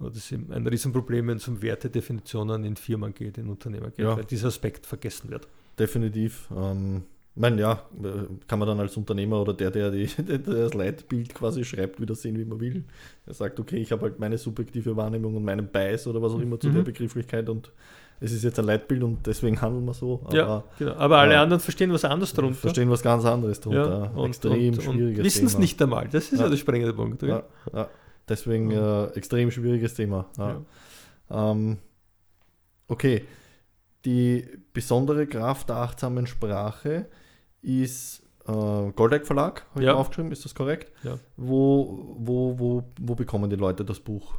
[0.00, 4.24] Das ist ein Riesenproblem, wenn es um Wertedefinitionen in Firmen geht, in Unternehmen geht, weil
[4.24, 5.46] dieser Aspekt vergessen wird.
[5.78, 6.48] Definitiv.
[6.54, 7.04] Ähm,
[7.36, 10.74] ich meine, ja, äh, kann man dann als Unternehmer oder der, der, die, der das
[10.74, 12.84] Leitbild quasi schreibt, wieder sehen, wie man will.
[13.26, 16.40] Er sagt, okay, ich habe halt meine subjektive Wahrnehmung und meinen Bias oder was auch
[16.40, 16.74] immer zu Mhm.
[16.74, 17.72] der Begrifflichkeit und
[18.20, 20.20] es ist jetzt ein Leitbild und deswegen handeln wir so.
[20.24, 20.94] Aber ja, genau.
[20.94, 21.42] Aber alle ja.
[21.42, 22.56] anderen verstehen was anderes darunter.
[22.56, 24.10] verstehen was ganz anderes drunter.
[24.14, 26.08] Ja, und, Extrem und, schwieriges und wissen es nicht einmal.
[26.08, 26.48] Das ist ja, Ja.
[26.50, 27.20] der springende Punkt.
[27.24, 27.44] oder?
[27.72, 27.88] Ja.
[28.28, 30.26] Deswegen äh, extrem schwieriges Thema.
[31.30, 31.78] Ähm,
[32.88, 33.24] okay.
[34.04, 37.06] Die besondere Kraft der achtsamen Sprache
[37.64, 38.52] ist äh,
[38.92, 39.94] Goldeck Verlag, habe ich Ja.
[39.94, 40.92] aufgeschrieben, ist das korrekt?
[41.02, 41.18] Ja.
[41.36, 44.34] Wo, wo, wo, wo bekommen die Leute das Buch?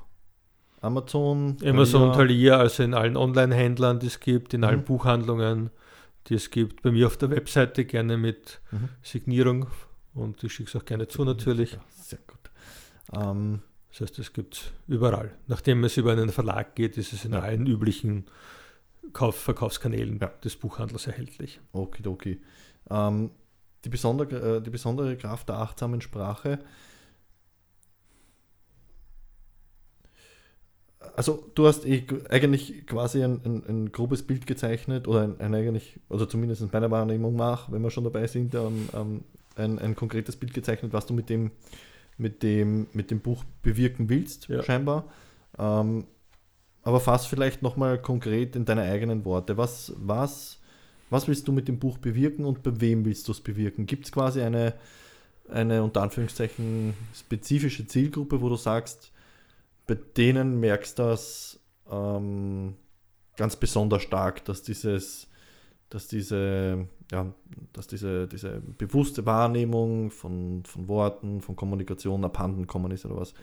[0.81, 1.57] Amazon?
[1.65, 2.57] Amazon, Thalia?
[2.57, 4.85] Also in allen Online-Händlern, die es gibt, in allen Mhm.
[4.85, 5.71] Buchhandlungen,
[6.27, 6.83] die es gibt.
[6.83, 8.89] Bei mir auf der Webseite gerne mit Mhm.
[9.01, 9.67] Signierung
[10.13, 11.73] und ich schicke es auch gerne zu natürlich.
[11.73, 13.19] Ja, sehr gut.
[13.19, 13.61] Ähm,
[13.97, 15.31] Das heißt, es gibt es überall.
[15.47, 17.39] Nachdem es über einen Verlag geht, ist es in Ja.
[17.39, 18.25] allen üblichen
[19.13, 20.27] Kauf Verkaufskanälen Ja.
[20.43, 21.61] des Buchhandels erhältlich.
[21.71, 22.41] Okidoki.
[22.89, 23.32] Ähm,
[23.84, 26.60] die, besondere, äh, die besondere Kraft der achtsamen Sprache.
[31.15, 35.54] Also du hast eh eigentlich quasi ein, ein, ein grobes Bild gezeichnet oder ein, ein
[35.54, 39.24] eigentlich, also zumindest in meiner Wahrnehmung nach, wenn wir schon dabei sind, ähm, ähm,
[39.56, 41.52] ein, ein konkretes Bild gezeichnet, was du mit dem,
[42.17, 44.63] mit dem, mit dem Buch bewirken willst, Ja.
[44.63, 45.06] scheinbar.
[45.58, 46.06] Ähm,
[46.84, 49.58] aber fass vielleicht nochmal konkret in deine eigenen Worte.
[49.58, 50.60] Was, was,
[51.10, 53.86] was willst du mit dem Buch bewirken und bei wem willst du es bewirken?
[53.86, 54.74] Gibt es quasi eine,
[55.50, 59.12] eine unter Anführungszeichen spezifische Zielgruppe, wo du sagst,
[59.88, 61.60] bei denen merkst du das
[61.91, 62.76] ähm,
[63.38, 65.28] ganz besonders stark, dass dieses,
[65.89, 67.34] dass diese, ja,
[67.74, 73.34] dass diese, diese bewusste Wahrnehmung von, von Worten, von Kommunikation abhanden kommen ist oder was?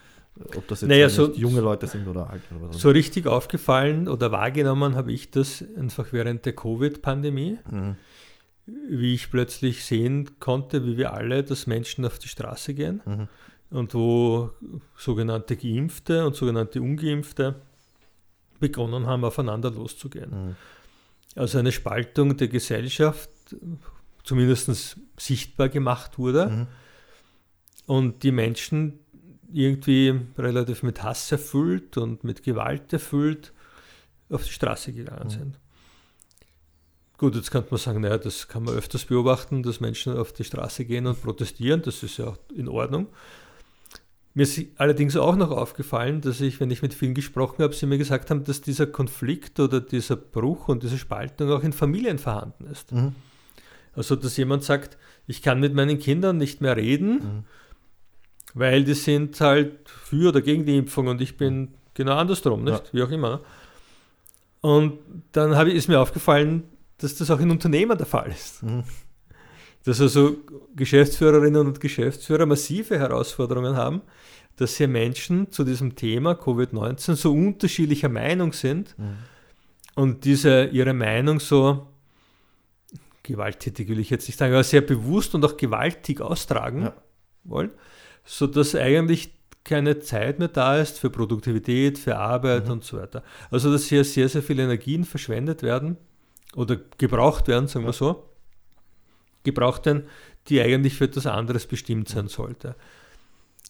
[0.57, 2.79] Ob das jetzt Naja, so- junge Leute sind oder alt oder was?
[2.81, 7.97] So richtig aufgefallen oder wahrgenommen habe ich das einfach während der Covid-Pandemie, Mhm.
[8.89, 13.29] wie ich plötzlich sehen konnte, wie wir alle, dass Menschen auf die Straße gehen Mhm.
[13.71, 14.51] und wo
[14.97, 17.57] sogenannte Geimpfte und sogenannte Ungeimpfte
[18.59, 20.31] begonnen haben, aufeinander loszugehen.
[20.31, 20.57] Mhm.
[21.37, 23.29] Also eine Spaltung der Gesellschaft
[24.25, 26.67] zumindest sichtbar gemacht wurde Mhm.
[27.87, 28.99] und die Menschen
[29.53, 33.53] irgendwie relativ mit Hass erfüllt und mit Gewalt erfüllt
[34.31, 35.31] auf die Straße gegangen Mhm.
[35.31, 35.59] sind.
[37.19, 40.43] Gut, jetzt könnte man sagen, naja, das kann man öfters beobachten, dass Menschen auf die
[40.45, 43.07] Straße gehen und protestieren, das ist ja auch in Ordnung.
[44.35, 47.85] Mir ist allerdings auch noch aufgefallen, dass ich, wenn ich mit vielen gesprochen habe, sie
[47.87, 52.19] mir gesagt haben, dass dieser Konflikt oder dieser Bruch und diese Spaltung auch in Familien
[52.19, 52.93] vorhanden ist.
[52.93, 53.15] Mhm.
[53.95, 57.45] Also, dass jemand sagt, ich kann mit meinen Kindern nicht mehr reden, Mhm.
[58.55, 62.93] Weil die sind halt für oder gegen die Impfung und ich bin genau andersrum, nicht?
[62.93, 63.41] Wie auch immer.
[64.61, 64.99] Und
[65.33, 66.65] dann habe ich, ist mir aufgefallen,
[66.99, 68.63] dass das auch in Unternehmen der Fall ist.
[68.63, 68.85] Mhm.
[69.85, 70.37] Dass also
[70.77, 74.03] Geschäftsführerinnen und Geschäftsführer massive Herausforderungen haben,
[74.57, 79.17] dass hier Menschen zu diesem Thema Covid-19 so unterschiedlicher Meinung sind Mhm.
[79.97, 81.89] und diese ihre Meinung so
[83.23, 86.95] gewalttätig will ich jetzt nicht sagen, aber sehr bewusst und auch gewaltig austragen Ja.
[87.45, 87.71] wollen,
[88.25, 89.33] sodass eigentlich
[89.65, 92.73] keine Zeit mehr da ist für Produktivität, für Arbeit Mhm.
[92.73, 93.23] und so weiter.
[93.51, 95.97] Also dass hier sehr, sehr viele Energien verschwendet werden
[96.57, 98.29] oder gebraucht werden, sagen wir so,
[99.45, 100.05] gebraucht werden,
[100.49, 102.75] die eigentlich für etwas anderes bestimmt sein sollte.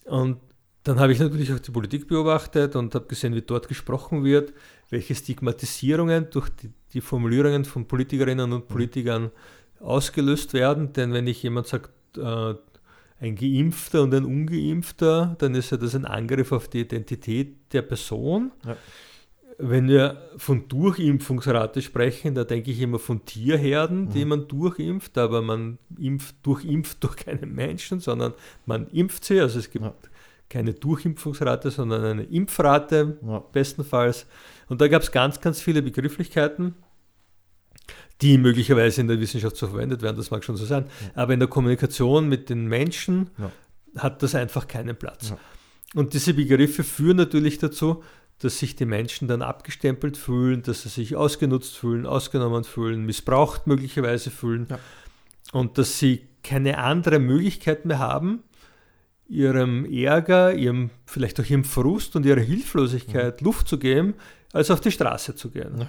[0.05, 0.39] Und
[0.85, 4.53] dann habe ich natürlich auch die Politik beobachtet und habe gesehen, wie dort gesprochen wird,
[4.91, 9.31] welche Stigmatisierungen durch die, die Formulierungen von Politikerinnen und Politikern
[9.81, 10.93] ausgelöst werden.
[10.93, 12.55] Denn wenn ich jemand sagt, äh,
[13.23, 17.83] ein Geimpfter und ein Ungeimpfter, dann ist ja das ein Angriff auf die Identität der
[17.83, 18.51] Person.
[18.67, 18.77] Ja.
[19.59, 24.29] Wenn wir von Durchimpfungsrate sprechen, da denke ich immer von Tierherden, die Mhm.
[24.29, 28.35] man durchimpft, aber man impft, durchimpft durch keinen Menschen, sondern
[28.67, 29.39] man impft sie.
[29.41, 29.95] Also es gibt Ja.
[30.49, 33.39] keine Durchimpfungsrate, sondern eine Impfrate Ja.
[33.53, 34.27] bestenfalls.
[34.69, 36.75] Und da gab es ganz, ganz viele Begrifflichkeiten,
[38.23, 40.87] die möglicherweise in der Wissenschaft so verwendet werden, das mag schon so sein.
[41.15, 43.51] Aber in der Kommunikation mit den Menschen Ja.
[44.03, 45.31] hat das einfach keinen Platz.
[45.31, 45.39] Ja.
[45.95, 48.03] Und diese Begriffe führen natürlich dazu,
[48.39, 53.67] dass sich die Menschen dann abgestempelt fühlen, dass sie sich ausgenutzt fühlen, ausgenommen fühlen, missbraucht
[53.67, 54.79] möglicherweise fühlen Ja.
[55.53, 58.43] und dass sie keine andere Möglichkeit mehr haben,
[59.29, 64.15] ihrem Ärger, ihrem, vielleicht auch ihrem Frust und ihrer Hilflosigkeit Luft zu geben,
[64.53, 65.79] als auf die Straße zu gehen.
[65.81, 65.87] Ja.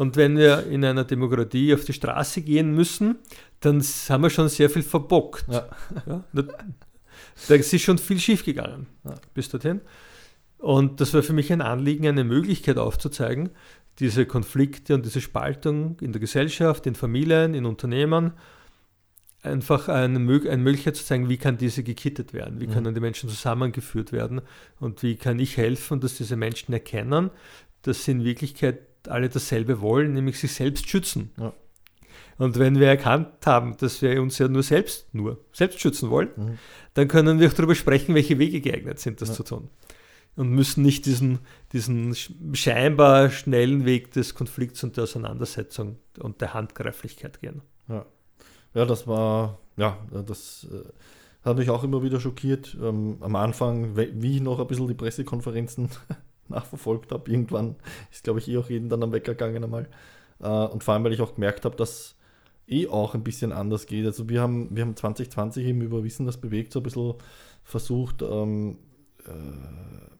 [0.00, 3.18] Und wenn wir in einer Demokratie auf die Straße gehen müssen,
[3.60, 5.44] dann haben wir schon sehr viel verbockt.
[5.52, 5.68] Ja.
[6.06, 9.16] Ja, da, ist schon viel schiefgegangen Ja.
[9.34, 9.82] bis dorthin.
[10.56, 13.50] Und das war für mich ein Anliegen, eine Möglichkeit aufzuzeigen,
[13.98, 18.32] diese Konflikte und diese Spaltung in der Gesellschaft, in Familien, in Unternehmen,
[19.42, 22.72] einfach eine, eine Möglichkeit zu zeigen, wie kann diese gekittet werden, wie Mhm.
[22.72, 24.40] können die Menschen zusammengeführt werden
[24.78, 27.28] und wie kann ich helfen, dass diese Menschen erkennen,
[27.82, 31.30] dass sie in Wirklichkeit alle dasselbe wollen, nämlich sich selbst schützen.
[31.38, 31.52] Ja.
[32.38, 36.30] Und wenn wir erkannt haben, dass wir uns ja nur selbst, nur selbst schützen wollen,
[36.36, 36.58] Mhm.
[36.94, 39.34] dann können wir auch darüber sprechen, welche Wege geeignet sind, das Ja.
[39.34, 39.68] zu tun.
[40.36, 41.40] Und müssen nicht diesen,
[41.72, 47.60] diesen sch- scheinbar schnellen Weg des Konflikts und der Auseinandersetzung und der Handgreiflichkeit gehen.
[47.88, 48.06] Ja.
[48.74, 50.88] ja, das war, ja, das äh,
[51.44, 52.76] hat mich auch immer wieder schockiert.
[52.80, 55.90] Ähm, am Anfang, wie ich noch ein bisschen die Pressekonferenzen
[56.50, 57.76] nachverfolgt habe, irgendwann
[58.10, 59.88] ist, glaube ich, eh auch jeden dann am Wecker gegangen einmal.
[60.40, 62.16] Äh, und vor allem, weil ich auch gemerkt habe, dass
[62.68, 64.06] eh auch ein bisschen anders geht.
[64.06, 67.14] Also wir haben, wir haben 2020 eben über Wissen, das bewegt, so ein bisschen
[67.64, 68.78] versucht, ähm,
[69.26, 70.18] äh, ein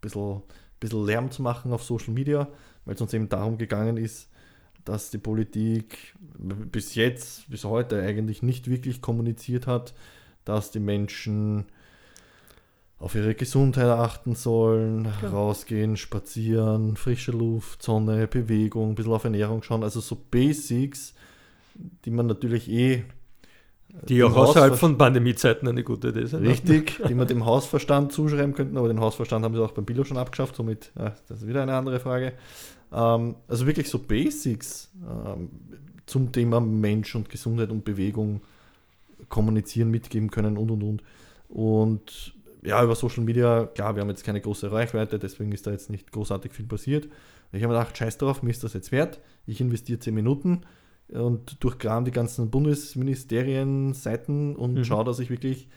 [0.00, 0.42] bisschen,
[0.78, 2.48] bisschen Lärm zu machen auf Social Media,
[2.84, 4.28] weil es uns eben darum gegangen ist,
[4.84, 9.94] dass die Politik bis jetzt, bis heute eigentlich nicht wirklich kommuniziert hat,
[10.44, 11.66] dass die Menschen
[12.98, 15.28] auf ihre Gesundheit achten sollen, Ja.
[15.28, 19.82] rausgehen, spazieren, frische Luft, Sonne, Bewegung, ein bisschen auf Ernährung schauen.
[19.82, 21.14] Also so Basics,
[22.04, 23.04] die man natürlich eh
[24.08, 26.42] Die dem auch außerhalb von Pandemiezeiten eine gute Idee sind.
[26.42, 26.48] ne?
[26.48, 30.04] Richtig, die man dem Hausverstand zuschreiben könnten, aber den Hausverstand haben sie auch beim Bilo
[30.04, 32.32] schon abgeschafft, somit, ja, das ist wieder eine andere Frage.
[32.92, 35.50] Ähm, also wirklich so Basics ähm,
[36.06, 38.40] zum Thema Mensch und Gesundheit und Bewegung
[39.28, 41.02] kommunizieren, mitgeben können und und und.
[41.48, 42.32] Und
[42.66, 45.90] ja, über Social Media, klar, wir haben jetzt keine große Reichweite, deswegen ist da jetzt
[45.90, 47.08] nicht großartig viel passiert.
[47.52, 49.20] Ich habe mir gedacht, scheiß drauf, mir ist das jetzt wert.
[49.46, 50.62] Ich investiere 10 Minuten
[51.08, 54.84] und durchkram die ganzen Bundesministerien-Seiten und Mhm.
[54.84, 55.68] schaue, dass ich wirklich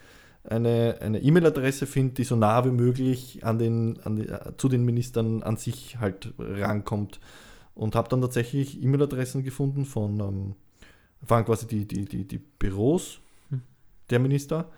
[0.44, 4.70] eine eine E-Mail-Adresse finde, die so nah wie möglich an den, an die, äh, zu
[4.70, 7.20] den Ministern an sich halt rankommt.
[7.76, 10.56] Und habe dann tatsächlich E-Mail-Adressen gefunden von, ähm,
[11.22, 13.62] waren quasi die, die, die, die Büros Mhm.
[14.10, 14.70] der Minister,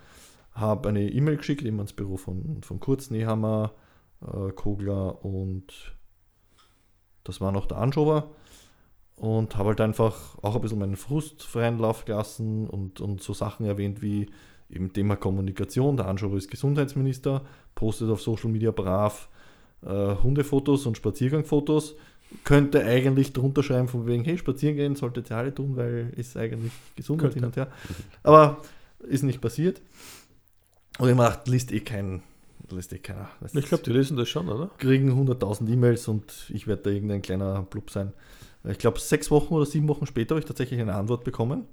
[0.54, 3.74] habe eine E-Mail geschickt, eben ans Büro von, von Kurz, Nehammer,
[4.22, 5.96] äh, Kogler und
[7.24, 8.32] das war noch der Anschober
[9.16, 13.34] und habe halt einfach auch ein bisschen meinen Frust freien Lauf gelassen und, und so
[13.34, 14.28] Sachen erwähnt wie
[14.70, 15.98] eben Thema Kommunikation.
[15.98, 17.44] Der Anschober ist Gesundheitsminister,
[17.76, 19.30] postet auf Social Media brav
[19.86, 21.96] äh, Hundefotos und Spaziergangfotos.
[22.44, 26.38] Könnte eigentlich drunter schreiben von wegen, hey, spazieren gehen solltet ihr alle tun, weil ist
[26.38, 27.68] eigentlich gesund und hin und her.
[28.24, 28.62] Aber
[29.00, 29.82] ist nicht passiert.
[31.00, 32.22] Und ich macht, liest eh kein,
[32.70, 33.30] liest eh keiner.
[33.40, 34.70] Das Ich glaube, die lesen das schon, oder?
[34.78, 38.14] kriegen 100.000 E-Mails und ich werde da irgendein kleiner Blub sein.
[38.64, 41.66] Ich glaube, sechs Wochen oder sieben Wochen später habe ich tatsächlich eine Antwort bekommen,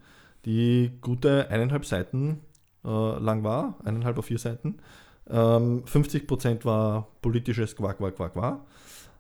[0.44, 2.40] die gute eineinhalb Seiten
[2.85, 4.78] äh, lang war, eineinhalb auf vier Seiten.
[5.28, 8.61] Ähm, 50% war politisches Quack, Quack, Quack, Quack.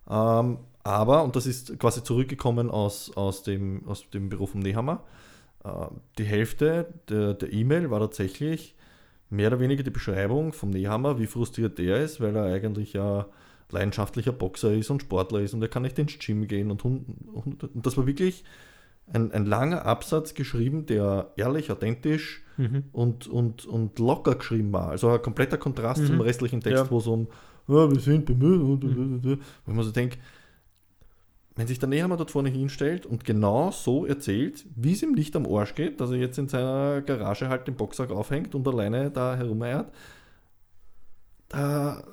[0.08, 5.04] Ähm, aber, und das ist quasi zurückgekommen aus, aus, dem, aus dem Büro von Nehammer,
[5.64, 5.68] äh,
[6.16, 8.74] die Hälfte der der E-Mail war tatsächlich
[9.30, 13.26] mehr oder weniger die Beschreibung vom Nehammer, wie frustriert der ist, weil er eigentlich ja
[13.70, 17.04] leidenschaftlicher Boxer ist und Sportler ist und er kann nicht ins Gym gehen und, und,
[17.34, 18.44] und, das war wirklich
[19.12, 22.84] ein, ein langer Absatz geschrieben, der ehrlich, authentisch Mhm.
[22.90, 24.88] und, und, und locker geschrieben war.
[24.88, 26.06] Also ein kompletter Kontrast Mhm.
[26.06, 26.90] zum restlichen Text, Ja.
[26.90, 27.28] wo es um,
[27.68, 29.40] ja, wir sind bemüht und, und, und, und.
[29.64, 30.18] Wo ich mir so denke,
[31.58, 35.34] wenn sich der Nehammer dort vorne hinstellt und genau so erzählt, wie es ihm nicht
[35.34, 39.10] am Arsch geht, dass er jetzt in seiner Garage halt den Boxsack aufhängt und alleine
[39.10, 39.92] da herumeiert,
[41.48, 42.04] da,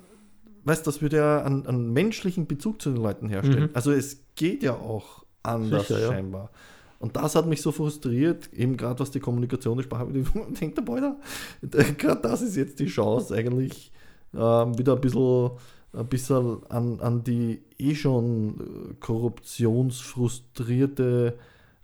[0.64, 3.66] weißt du, das würde ja einen, einen menschlichen Bezug zu den Leuten herstellen.
[3.66, 3.70] Mhm.
[3.74, 6.08] Also es geht ja auch anders Sicher, ja.
[6.08, 6.50] scheinbar.
[6.98, 10.08] Und das hat mich so frustriert, eben gerade was die Kommunikation der Sprache.
[10.12, 11.18] Ich denke, Boah,
[11.62, 13.92] gerade das ist jetzt die Chance, eigentlich
[14.34, 15.52] ähm, wieder ein bisschen,
[15.94, 21.38] ein bisschen an, an die eh schon äh, korruptionsfrustrierte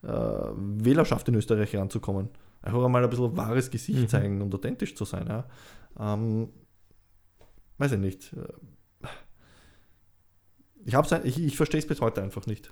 [0.04, 2.30] äh, Wählerschaft in Österreich ranzukommen.
[2.62, 4.08] Einfach mal ein bisschen wahres Gesicht Mhm.
[4.08, 5.26] zeigen und authentisch zu sein.
[5.28, 5.46] Ja.
[6.00, 6.50] Ähm,
[7.78, 8.36] weiß ich nicht.
[10.86, 12.72] Ich, ich, ich verstehe es bis heute einfach nicht.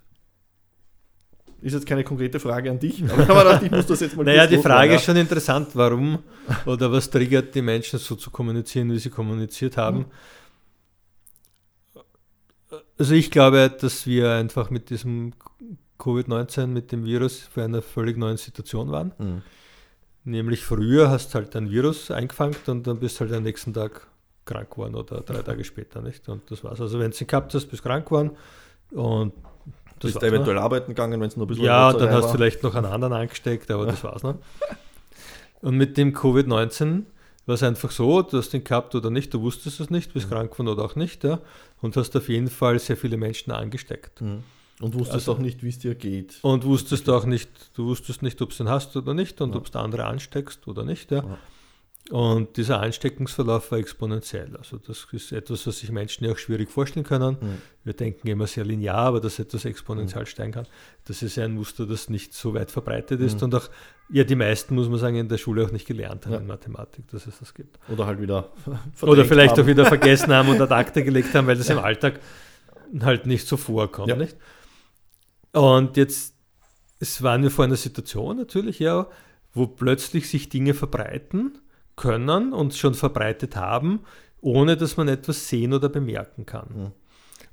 [1.62, 4.24] Ist jetzt keine konkrete Frage an dich, aber ich gedacht, ich muss das jetzt mal
[4.24, 4.96] Naja, die Frage ja.
[4.98, 6.20] ist schon interessant, warum
[6.66, 10.06] oder was triggert die Menschen so zu kommunizieren, wie sie kommuniziert haben.
[13.00, 15.34] Also ich glaube, dass wir einfach mit diesem
[16.00, 19.14] Covid-19, mit dem Virus vor einer völlig neuen Situation waren.
[19.18, 19.42] Mhm.
[20.26, 24.08] Nämlich früher hast halt ein Virus eingefangen und dann bist halt am nächsten Tag
[24.46, 26.28] krank geworden oder drei Tage später, nicht?
[26.28, 26.82] Und das war's.
[26.82, 28.32] Also wenn du ihn gehabt hast, bist du krank geworden
[28.92, 29.34] und
[30.00, 30.28] das Bist du ne?
[30.34, 32.86] eventuell arbeiten gegangen, wenn es nur ein bisschen Ja, dann hast du vielleicht noch einen
[32.86, 34.36] anderen angesteckt, aber das war's noch.
[35.62, 37.04] Und mit dem Covid-19
[37.46, 40.28] war es einfach so, du hast den gehabt oder nicht, du wusstest es nicht, bist
[40.28, 40.32] Mhm.
[40.32, 41.40] krank geworden oder auch nicht, ja,
[41.82, 44.22] und hast auf jeden Fall sehr viele Menschen angesteckt.
[44.22, 44.44] Mhm.
[44.82, 46.40] Und wusstest Also- auch nicht, wie es dir geht.
[46.42, 49.58] Und wusstest auch nicht, du wusstest nicht, ob du den hast oder nicht und Ja.
[49.58, 51.18] ob du andere ansteckst oder nicht, ja.
[51.24, 51.38] Ja.
[52.12, 54.58] Und dieser Ansteckungsverlauf war exponentiell.
[54.58, 57.38] Also das ist etwas, was sich Menschen ja auch schwierig vorstellen können.
[57.40, 57.62] Mhm.
[57.84, 60.66] Wir denken immer sehr linear, aber dass etwas exponentiell steigen kann,
[61.06, 63.44] das ist ja ein Muster, das nicht so weit verbreitet ist Mhm.
[63.44, 63.70] und auch,
[64.12, 66.40] ja, die meisten, muss man sagen, in der Schule auch nicht gelernt haben Ja.
[66.40, 67.78] in Mathematik, dass es das gibt.
[67.90, 68.52] Oder halt wieder.
[69.02, 69.62] Oder vielleicht haben.
[69.64, 72.20] auch wieder vergessen haben und ad acta gelegt haben, weil das im Alltag
[73.02, 74.08] halt nicht so vorkommt.
[74.10, 74.16] Ja.
[74.16, 74.36] Nicht?
[75.52, 76.34] Und jetzt,
[77.00, 79.08] es waren wir vor einer Situation natürlich, ja,
[79.54, 81.60] wo plötzlich sich Dinge verbreiten
[82.00, 84.00] können und schon verbreitet haben,
[84.42, 86.68] ohne dass man etwas sehen oder bemerken kann.
[86.74, 86.92] Mhm.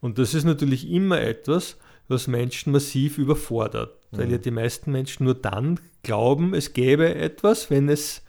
[0.01, 1.77] Und das ist natürlich immer etwas,
[2.09, 3.91] was Menschen massiv überfordert.
[4.13, 4.33] Weil Mhm.
[4.33, 8.23] ja die meisten Menschen nur dann glauben, es gäbe etwas, wenn es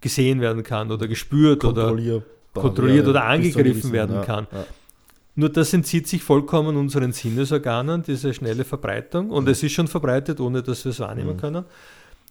[0.00, 1.94] gesehen werden kann oder gespürt oder
[2.54, 4.46] kontrolliert, oder angegriffen gewissen- werden ja, kann.
[4.50, 4.66] Ja.
[5.36, 9.30] Nur das entzieht sich vollkommen unseren Sinnesorganen, diese schnelle Verbreitung.
[9.30, 11.40] Und es ist schon verbreitet, ohne dass wir es wahrnehmen Mhm.
[11.40, 11.64] können.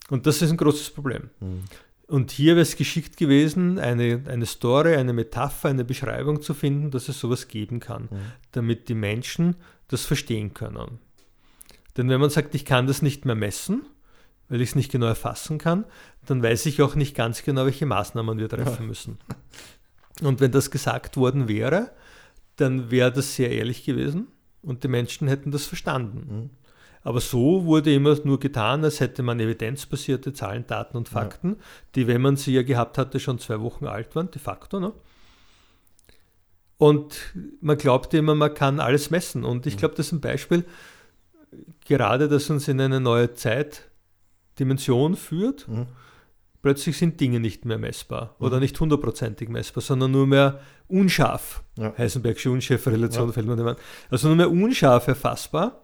[0.10, 1.30] Und das ist ein großes Problem.
[1.40, 1.64] Mhm.
[2.12, 6.92] Und hier wäre es geschickt gewesen, eine, eine Story, eine Metapher, eine Beschreibung zu finden,
[6.92, 8.18] dass es sowas geben kann, Mhm.
[8.52, 9.56] damit die Menschen
[9.88, 11.00] das verstehen können.
[11.96, 13.84] Denn wenn man sagt, ich kann das nicht mehr messen,
[14.50, 15.86] weil ich es nicht genau erfassen kann,
[16.26, 19.18] dann weiß ich auch nicht ganz genau, welche Maßnahmen wir treffen müssen.
[20.22, 21.92] Und wenn das gesagt worden wäre,
[22.58, 24.28] dann wäre das sehr ehrlich gewesen
[24.62, 26.28] und die Menschen hätten das verstanden.
[26.30, 26.50] Mhm.
[27.04, 31.58] Aber so wurde immer nur getan, als hätte man evidenzbasierte Zahlen, Daten und Fakten,
[31.96, 34.80] die, wenn man sie ja gehabt hatte, schon zwei Wochen alt waren, de facto.
[34.80, 34.94] Ne?
[36.78, 39.44] Und man glaubte immer, man kann alles messen.
[39.46, 40.66] Und ich glaube, das ist ein Beispiel,
[41.88, 45.68] gerade das uns in eine neue Zeitdimension führt.
[45.68, 45.88] Mhm.
[46.62, 48.62] Plötzlich sind Dinge nicht mehr messbar oder Mhm.
[48.62, 51.64] nicht hundertprozentig messbar, sondern nur mehr unscharf.
[51.78, 51.94] Ja.
[51.98, 53.34] Heisenbergsche Unschärferelation Ja.
[53.34, 53.76] fällt mir dem an.
[54.12, 55.82] Also nur mehr unscharf erfassbar.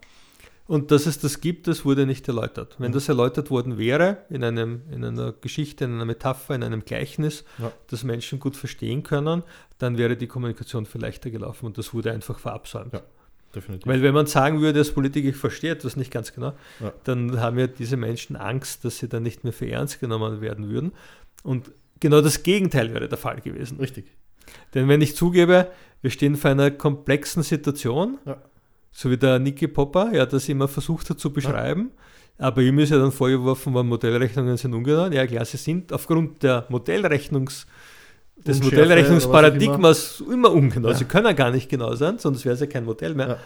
[0.67, 2.75] Und dass es das gibt, das wurde nicht erläutert.
[2.77, 2.95] Wenn Mhm.
[2.95, 7.45] das erläutert worden wäre, in, einem, in einer Geschichte, in einer Metapher, in einem Gleichnis,
[7.57, 7.71] Ja.
[7.89, 9.43] das Menschen gut verstehen können,
[9.77, 12.93] dann wäre die Kommunikation viel leichter gelaufen und das wurde einfach verabsäumt.
[12.93, 13.01] Ja.
[13.55, 13.87] Definitiv.
[13.87, 16.91] Weil wenn man sagen würde, als Politiker, ich verstehe etwas nicht ganz genau, Ja.
[17.05, 20.69] dann haben ja diese Menschen Angst, dass sie dann nicht mehr für ernst genommen werden
[20.69, 20.91] würden.
[21.43, 23.79] Und genau das Gegenteil wäre der Fall gewesen.
[23.79, 24.11] Richtig.
[24.73, 28.37] Denn wenn ich zugebe, wir stehen vor einer komplexen Situation, Ja.
[28.99, 31.91] So wie der Nicky Popper, ja, das immer versucht hat zu beschreiben,
[32.39, 35.05] aber ihm ist ja dann vorgeworfen worden, Modellrechnungen sind ungenau.
[35.11, 37.67] Ja, klar, sie sind aufgrund der Modellrechnungs
[38.37, 40.89] des Unschärfe Modellrechnungsparadigmas immer ungenau.
[40.89, 40.95] Ja.
[40.95, 43.27] Sie können gar nicht genau sein, sonst wäre es ja kein Modell mehr.
[43.27, 43.37] Ja.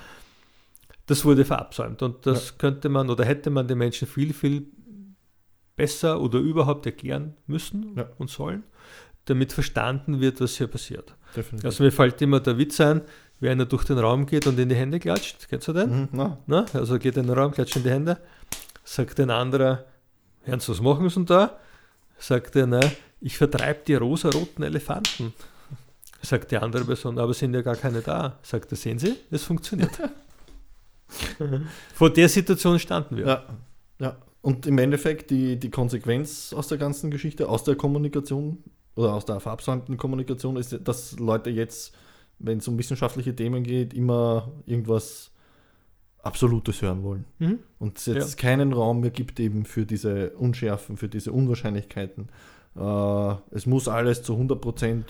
[1.05, 4.67] Das wurde verabsäumt und das könnte man oder hätte man den Menschen viel, viel
[5.75, 8.07] besser oder überhaupt erklären müssen Ja.
[8.19, 8.63] und sollen,
[9.25, 11.13] damit verstanden wird, was hier passiert.
[11.35, 11.65] Definitiv.
[11.65, 13.01] Also mir fällt immer der Witz ein,
[13.41, 15.47] wie einer durch den Raum geht und in die Hände klatscht.
[15.49, 15.89] Kennst du den?
[15.89, 16.09] Mhm.
[16.13, 18.17] Na, Na, also geht in den Raum, klatscht in die Hände,
[18.85, 19.83] sagt ein anderer,
[20.43, 21.59] Herrn, was machen Sie denn da?
[22.17, 22.79] Sagt er, na,
[23.19, 25.33] ich vertreibe die rosaroten Elefanten.
[26.21, 28.39] Sagt die andere Person, aber sind ja gar keine da.
[28.43, 29.91] Sagt er, sehen Sie, es funktioniert.
[31.93, 33.25] Vor der Situation standen wir.
[33.25, 33.43] ja.
[33.99, 34.17] ja.
[34.41, 38.63] Und im Endeffekt die, die Konsequenz aus der ganzen Geschichte, aus der Kommunikation
[38.95, 41.93] oder aus der verabsäumten Kommunikation ist, dass Leute jetzt,
[42.43, 45.31] wenn es um wissenschaftliche Themen geht, immer irgendwas
[46.23, 47.25] Absolutes hören wollen.
[47.39, 47.59] Mhm.
[47.79, 52.29] Und es jetzt keinen Raum mehr gibt eben für diese Unschärfen, für diese Unwahrscheinlichkeiten.
[52.75, 55.03] Äh, es muss alles zu 100%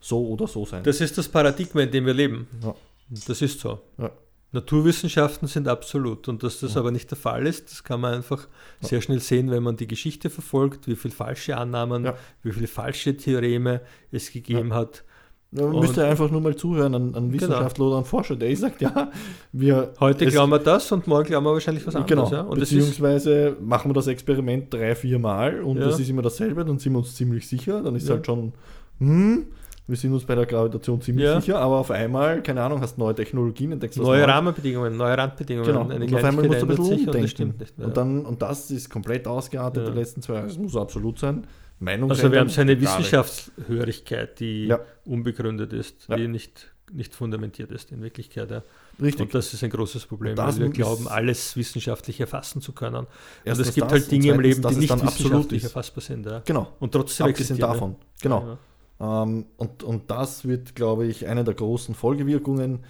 [0.00, 0.82] so oder so sein.
[0.82, 2.48] Das ist das Paradigma, in dem wir leben.
[2.62, 2.74] Ja.
[3.08, 3.80] Das ist so.
[3.98, 4.10] Ja.
[4.50, 6.26] Naturwissenschaften sind absolut.
[6.26, 6.80] Und dass das Ja.
[6.80, 8.48] aber nicht der Fall ist, das kann man einfach
[8.80, 8.88] Ja.
[8.88, 12.16] sehr schnell sehen, wenn man die Geschichte verfolgt, wie viele falsche Annahmen, Ja.
[12.42, 15.04] wie viele falsche Theoreme es gegeben hat.
[15.50, 18.82] Man Und- müsste einfach nur mal zuhören an, an Wissenschaftler oder an Forscher, der sagt,
[18.82, 19.10] ja,
[19.52, 19.92] wir.
[19.98, 22.28] Heute es- glauben wir das und morgen glauben wir wahrscheinlich was anderes.
[22.28, 22.42] Genau, Ja?
[22.42, 25.86] Und es ist, beziehungsweise machen wir das Experiment drei, vier Mal und Ja.
[25.86, 28.16] das ist immer dasselbe, dann sind wir uns ziemlich sicher, dann ist Ja.
[28.16, 28.52] halt schon,
[28.98, 29.46] hm,
[29.86, 31.40] wir sind uns bei der Gravitation ziemlich Ja.
[31.40, 34.28] sicher, aber auf einmal, keine Ahnung, hast neue Technologien, entdeckst was neue Neues.
[34.28, 35.66] Rahmenbedingungen, neue Randbedingungen.
[35.66, 37.84] Genau, Eine und auf einmal musst du ein bisschen sich und das umdenken.
[37.84, 39.90] Und, dann, und das ist komplett ausgeartet Ja.
[39.92, 40.46] die letzten zwei Jahre.
[40.48, 41.46] Es muss absolut sein.
[41.80, 42.80] Also Meinungsänderung wir haben so eine.
[42.80, 44.80] Wissenschaftshörigkeit, die Ja.
[45.04, 46.16] unbegründet ist, Ja.
[46.16, 48.50] die nicht, nicht fundamentiert ist in Wirklichkeit.
[48.50, 48.62] Ja.
[49.00, 49.20] Richtig.
[49.20, 53.06] Und das ist ein großes Problem, weil wir glauben, alles wissenschaftlich erfassen zu können.
[53.06, 53.06] Und
[53.44, 56.26] es gibt das halt Dinge im zweitens, Leben, dass die nicht wissenschaftlich erfassbar sind.
[56.26, 56.42] Ja.
[56.44, 56.72] Genau.
[56.80, 57.96] Und trotzdem Abgesehen davon.
[58.20, 58.58] Genau.
[59.00, 59.22] Ja.
[59.22, 62.80] Ähm, und, und das wird, glaube ich, eine der großen Folgewirkungen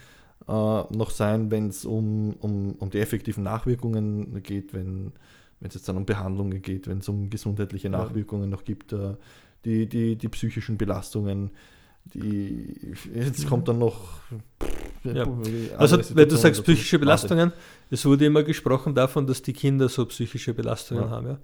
[0.47, 5.13] äh, noch sein, wenn es um, um, um die effektiven Nachwirkungen geht, wenn
[5.61, 7.99] wenn es jetzt dann um Behandlungen geht, wenn es um gesundheitliche Ja.
[7.99, 9.15] Nachwirkungen noch gibt, äh,
[9.65, 11.51] die, die, die psychischen Belastungen,
[12.05, 14.21] die jetzt kommt dann noch
[15.05, 15.27] Ja.
[15.77, 17.53] Also, wenn du sagst psychische Belastungen,
[17.91, 21.11] es wurde immer gesprochen davon, dass die Kinder so psychische Belastungen Ja.
[21.11, 21.27] haben.
[21.27, 21.39] Ja?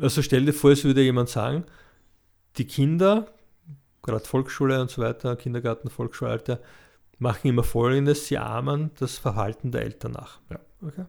[0.00, 1.64] Also stell dir vor, es würde jemand sagen,
[2.56, 3.26] die Kinder,
[4.02, 6.60] gerade Volksschule und so weiter, Kindergarten, Volksschulalter,
[7.18, 10.40] machen immer Folgendes, sie ahmen das Verhalten der Eltern nach.
[10.50, 10.58] Ja.
[10.82, 11.04] Okay?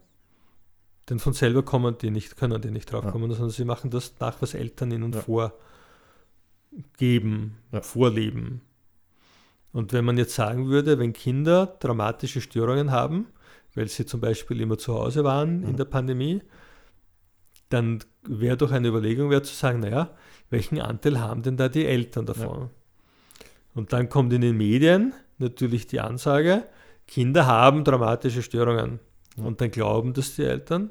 [1.11, 3.11] Denn von selber kommen die nicht, können die nicht drauf Ja.
[3.11, 5.19] kommen, sondern sie machen das nach, was Eltern ihnen Ja.
[6.79, 7.81] vorgeben, Ja.
[7.81, 8.61] vorleben.
[9.73, 13.27] Und wenn man jetzt sagen würde, wenn Kinder traumatische Störungen haben,
[13.75, 16.41] weil sie zum Beispiel immer zu Hause waren in der Pandemie,
[17.67, 20.11] dann wäre doch eine Überlegung wert zu sagen, naja,
[20.49, 22.69] welchen Anteil haben denn da die Eltern davon?
[23.73, 26.63] Und dann kommt in den Medien natürlich die Ansage,
[27.05, 29.01] Kinder haben dramatische Störungen
[29.35, 30.89] und dann glauben das die Eltern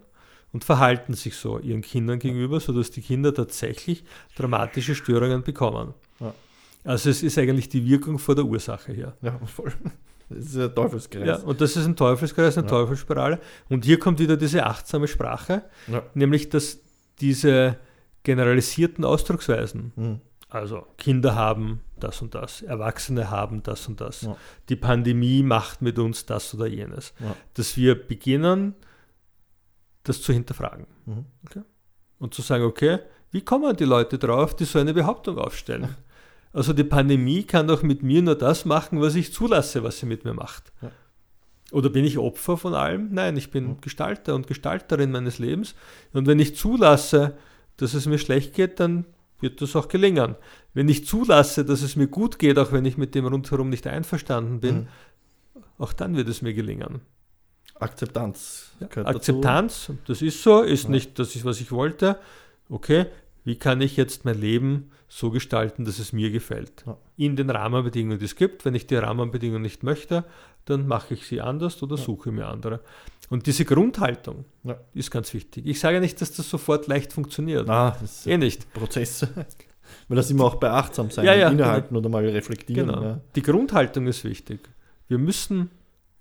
[0.53, 4.05] und verhalten sich so ihren Kindern gegenüber, sodass die Kinder tatsächlich
[4.37, 5.95] dramatische Störungen bekommen.
[6.21, 6.35] Ja.
[6.85, 9.15] Also es ist eigentlich die Wirkung vor der Ursache hier.
[9.23, 9.73] Ja, voll.
[10.29, 11.27] Das ist ein Teufelskreis.
[11.27, 12.71] Ja, und das ist ein Teufelskreis, eine Ja.
[12.71, 13.41] Teufelsspirale.
[13.69, 16.03] Und hier kommt wieder diese achtsame Sprache, Ja.
[16.15, 16.79] nämlich dass
[17.21, 17.77] diese
[18.23, 20.21] generalisierten Ausdrucksweisen, Mhm.
[20.49, 24.37] also Kinder haben das und das, Erwachsene haben das und das, Ja.
[24.69, 27.13] die Pandemie macht mit uns das oder jenes,
[27.55, 28.75] dass wir beginnen,
[30.05, 31.25] das zu hinterfragen Mhm.
[32.19, 32.99] und zu sagen, okay,
[33.31, 35.95] wie kommen die Leute drauf, die so eine Behauptung aufstellen?
[36.53, 40.07] Also die Pandemie kann doch mit mir nur das machen, was ich zulasse, was sie
[40.07, 40.73] mit mir macht.
[40.83, 40.91] Ja.
[41.71, 43.11] Oder bin ich Opfer von allem?
[43.13, 43.81] Nein, ich bin Mhm.
[43.81, 45.77] Gestalter und Gestalterin meines Lebens.
[46.13, 47.37] Und wenn ich zulasse,
[47.77, 49.05] dass es mir schlecht geht, dann
[49.39, 50.35] wird das auch gelingen.
[50.75, 53.87] Wenn ich zulasse, dass es mir gut geht, auch wenn ich mit dem rundherum nicht
[53.87, 54.89] einverstanden bin, Mhm.
[55.79, 57.01] auch dann wird es mir gelingen.
[57.81, 58.73] Akzeptanz.
[58.81, 60.91] Ja, Akzeptanz, das ist so, ist Ja.
[60.91, 62.19] nicht das, ist, was ich wollte.
[62.69, 63.07] Okay,
[63.45, 66.85] wie kann ich jetzt mein Leben so gestalten, dass es mir gefällt?
[66.87, 66.97] Ja.
[67.17, 68.65] In den Rahmenbedingungen, die es gibt.
[68.65, 70.25] Wenn ich die Rahmenbedingungen nicht möchte,
[70.67, 72.81] dann mache ich sie anders oder suche mir andere.
[73.31, 74.45] Und diese Grundhaltung
[74.95, 75.67] ist ganz wichtig.
[75.67, 77.63] Ich sage nicht, dass das sofort leicht funktioniert.
[77.69, 77.73] dazu.
[77.73, 78.73] Ah, das ist Eh nicht.
[78.73, 79.27] Prozess.
[80.09, 82.87] Weil das immer auch bei achtsam sein, Ja, ja, innehalten oder mal reflektieren.
[82.89, 83.21] Genau.
[83.35, 84.61] Die Grundhaltung ist wichtig.
[85.09, 85.71] Wir müssen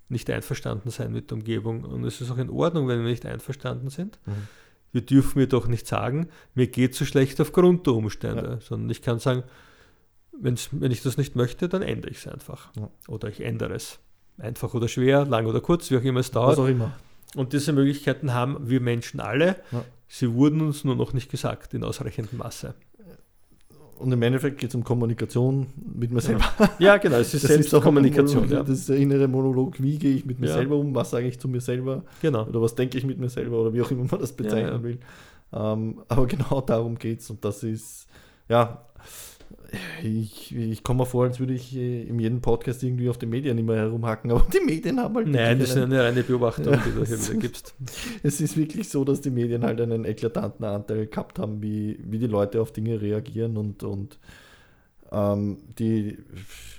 [0.09, 1.83] nicht einverstanden sein mit der Umgebung.
[1.83, 4.19] Und es ist auch in Ordnung, wenn wir nicht einverstanden sind.
[4.25, 4.47] Mhm.
[4.91, 9.01] wir dürfen mir doch nicht sagen, mir geht so schlecht aufgrund der Umstände, sondern ich
[9.01, 9.43] kann sagen,
[10.31, 12.69] wenn ich das nicht möchte, dann ändere ich es einfach.
[12.75, 12.89] Ja.
[13.07, 13.99] Oder ich ändere es.
[14.37, 16.59] Einfach oder schwer, lang oder kurz, wie auch immer es Was dauert.
[16.59, 16.93] auch immer.
[17.35, 19.57] Und diese Möglichkeiten haben wir Menschen alle.
[19.71, 19.83] Ja.
[20.07, 22.73] Sie wurden uns nur noch nicht gesagt in ausreichendem Maße.
[23.99, 26.45] Und im Endeffekt geht es um Kommunikation mit mir selber.
[26.79, 28.49] Ja, genau, es ist Das ist auch Selbstkommunikation.
[28.49, 28.59] Ja.
[28.61, 29.81] Das ist der innere Monolog.
[29.81, 30.53] Wie gehe ich mit mir Ja.
[30.53, 30.95] selber um?
[30.95, 32.03] Was sage ich zu mir selber?
[32.21, 32.45] Genau.
[32.45, 33.59] Oder was denke ich mit mir selber?
[33.61, 34.83] Oder wie auch immer man das bezeichnen ja.
[34.83, 34.97] will.
[35.51, 37.29] Ähm, aber genau darum geht es.
[37.29, 38.07] Und das ist,
[38.47, 38.85] ja,
[40.03, 43.29] ich, ich komme mir vor, als würde ich äh, in jedem Podcast irgendwie auf den
[43.29, 44.31] Medien immer herumhacken.
[44.31, 45.27] Aber die Medien haben halt.
[45.27, 47.75] Nein, das ist eine reine Beobachtung, die du hier wieder gibst.
[48.23, 52.19] Es ist wirklich so, dass die Medien halt einen eklatanten Anteil gehabt haben, wie, wie
[52.19, 54.17] die Leute auf Dinge reagieren und, und
[55.11, 56.17] ähm, die,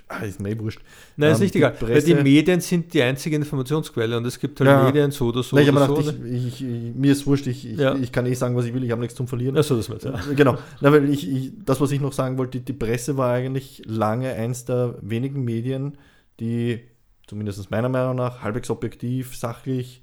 [0.09, 0.81] ah, ist mir eh wurscht.
[1.17, 1.73] Nein, ist Ähm, nicht die egal.
[1.81, 4.85] Weil die Presse- Medien sind die einzige Informationsquelle und es gibt halt Ja.
[4.85, 5.95] Medien so oder so Nein, ich oder so.
[5.97, 7.97] gedacht, ich, ich, ich, mir ist wurscht, ich, Ja.
[7.97, 9.57] ich kann eh sagen, was ich will, ich habe nichts zum Verlieren.
[9.57, 10.11] Achso, das meinst du.
[10.11, 10.21] Ja.
[10.37, 14.33] Genau, Na, weil ich, das, was ich noch sagen wollte, die Presse war eigentlich lange
[14.33, 15.99] eins der wenigen Medien,
[16.39, 16.81] die
[17.27, 20.03] zumindest meiner Meinung nach halbwegs objektiv, sachlich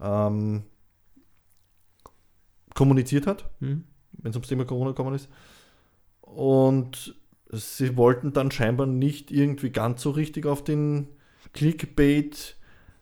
[0.00, 0.62] ähm,
[2.74, 3.84] kommuniziert hat, Hm?
[4.18, 5.28] wenn es ums Thema Corona gekommen ist.
[6.20, 7.14] Und
[7.52, 11.08] sie wollten dann scheinbar nicht irgendwie ganz so richtig auf den
[11.52, 12.56] Clickbait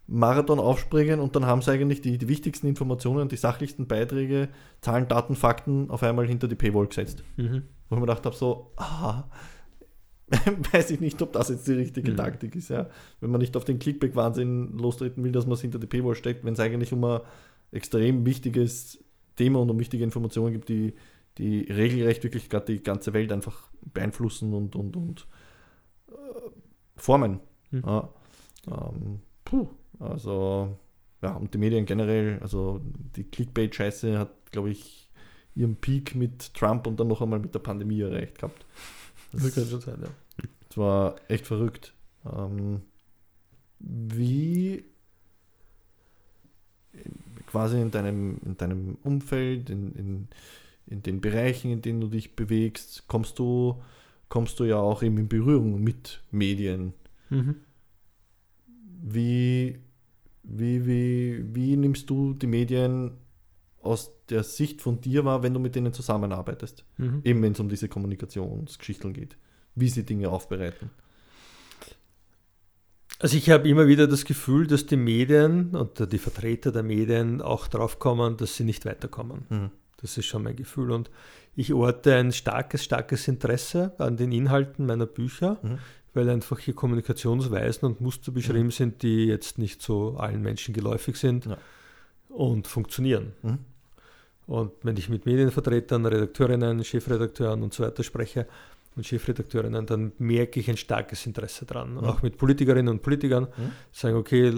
[0.06, 4.48] Marathon aufspringen und dann haben sie eigentlich die, die wichtigsten Informationen, die sachlichsten Beiträge,
[4.80, 7.22] Zahlen, Daten, Fakten auf einmal hinter die Paywall gesetzt.
[7.36, 7.62] Mhm.
[7.88, 9.30] Wo ich mir gedacht habe, so, aha,
[10.72, 12.16] weiß ich nicht, ob das jetzt die richtige Mhm.
[12.16, 12.88] Taktik ist, ja.
[13.20, 16.44] Wenn man nicht auf den Clickback-Wahnsinn lostreten will, dass man es hinter die Paywall steckt,
[16.44, 17.20] wenn es eigentlich um ein
[17.70, 18.98] extrem wichtiges
[19.36, 20.94] Thema und um wichtige Informationen gibt, die,
[21.40, 25.26] die regelrecht wirklich gerade die ganze Welt einfach beeinflussen und, und, und
[26.08, 26.50] äh,
[26.96, 27.40] formen.
[27.70, 27.82] Mhm.
[27.86, 28.08] Ja.
[28.66, 29.68] Ähm, puh,
[29.98, 30.76] also,
[31.22, 32.80] ja, und die Medien generell, also
[33.16, 35.10] die Clickbait-Scheiße hat, glaube ich,
[35.54, 38.66] ihren Peak mit Trump und dann noch einmal mit der Pandemie erreicht gehabt.
[39.32, 40.08] Das kann schon sein, ja.
[40.68, 41.94] Das war echt verrückt.
[42.24, 42.82] Ähm,
[43.78, 44.84] wie
[47.46, 50.28] quasi in deinem, in deinem Umfeld, in, in,
[50.90, 53.80] in den Bereichen, in denen du dich bewegst, kommst du,
[54.28, 56.92] kommst du ja auch eben in Berührung mit Medien.
[57.30, 57.56] Mhm.
[59.02, 59.78] Wie,
[60.42, 63.12] wie, wie, wie nimmst du die Medien
[63.82, 66.84] aus der Sicht von dir wahr, wenn du mit denen zusammenarbeitest?
[66.98, 67.20] Mhm.
[67.24, 69.36] Eben wenn es um diese Kommunikationsgeschichten geht.
[69.76, 70.90] Wie sie Dinge aufbereiten.
[73.20, 77.42] Also ich habe immer wieder das Gefühl, dass die Medien und die Vertreter der Medien
[77.42, 79.44] auch drauf kommen, dass sie nicht weiterkommen.
[79.48, 79.70] Mhm.
[80.02, 80.90] Das ist schon mein Gefühl.
[80.90, 81.10] Und
[81.56, 85.78] ich orte ein starkes, starkes Interesse an den Inhalten meiner Bücher, Mhm.
[86.14, 91.16] weil einfach hier Kommunikationsweisen und Muster beschrieben sind, die jetzt nicht so allen Menschen geläufig
[91.16, 91.58] sind Ja.
[92.28, 93.32] und funktionieren.
[93.42, 93.58] Mhm.
[94.46, 98.46] Und wenn ich mit Medienvertretern, Redakteurinnen, Chefredakteuren und so weiter spreche
[98.96, 101.92] und Chefredakteurinnen, dann merke ich ein starkes Interesse dran.
[101.94, 101.98] Mhm.
[102.00, 103.72] Auch mit Politikerinnen und Politikern Mhm.
[103.92, 104.50] sagen, okay,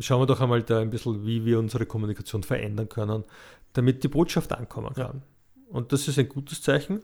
[0.00, 3.22] schauen wir doch einmal da ein bisschen, wie wir unsere Kommunikation verändern können,
[3.74, 5.06] damit die Botschaft ankommen Ja.
[5.06, 5.22] kann.
[5.68, 7.00] Und das ist ein gutes Zeichen.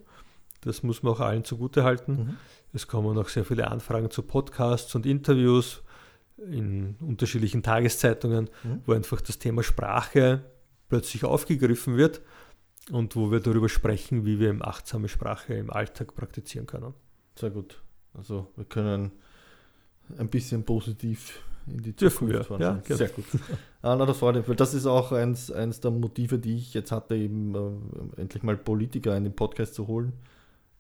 [0.61, 2.13] Das muss man auch allen zugute halten.
[2.13, 2.37] Mhm.
[2.73, 5.83] Es kommen auch sehr viele Anfragen zu Podcasts und Interviews.
[6.53, 8.83] in unterschiedlichen Tageszeitungen, Mhm.
[8.87, 10.45] wo einfach das Thema Sprache
[10.89, 12.21] plötzlich aufgegriffen wird
[12.93, 16.95] und wo wir darüber sprechen, wie wir achtsame Sprache im Alltag praktizieren können.
[17.35, 17.83] Sehr gut.
[18.15, 19.11] Also wir können
[20.17, 21.41] ein bisschen positiv
[21.71, 22.61] in die Dürfen wir, fahren.
[22.61, 23.25] ja, Sehr gut.
[23.83, 26.75] Ah, na, das freut mich, weil das ist auch eins, eins der Motive, die ich
[26.75, 30.13] jetzt hatte, eben äh, endlich mal Politiker in den Podcast zu holen.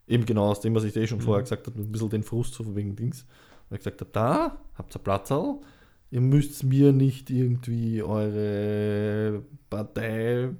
[0.09, 1.22] Eben genau aus dem, was ich eh schon Mhm.
[1.22, 3.24] vorher gesagt habe, ein bisschen den Frust von wegen Dings.
[3.68, 5.61] Weil ich gesagt habe, da habt ihr Platzerl,
[6.11, 10.57] ihr müsst mir nicht irgendwie eure Parteiagenden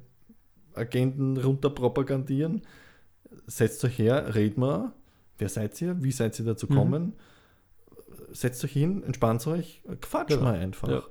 [1.39, 2.63] runterpropagandieren.
[3.47, 4.93] Setzt euch her, redet mal.
[5.39, 6.03] Wer seid ihr?
[6.03, 7.13] Wie seid ihr dazu Mhm.
[8.33, 10.43] Setzt euch hin, entspannt euch, quatscht Genau.
[10.43, 10.89] mal einfach.
[10.89, 11.03] Ja.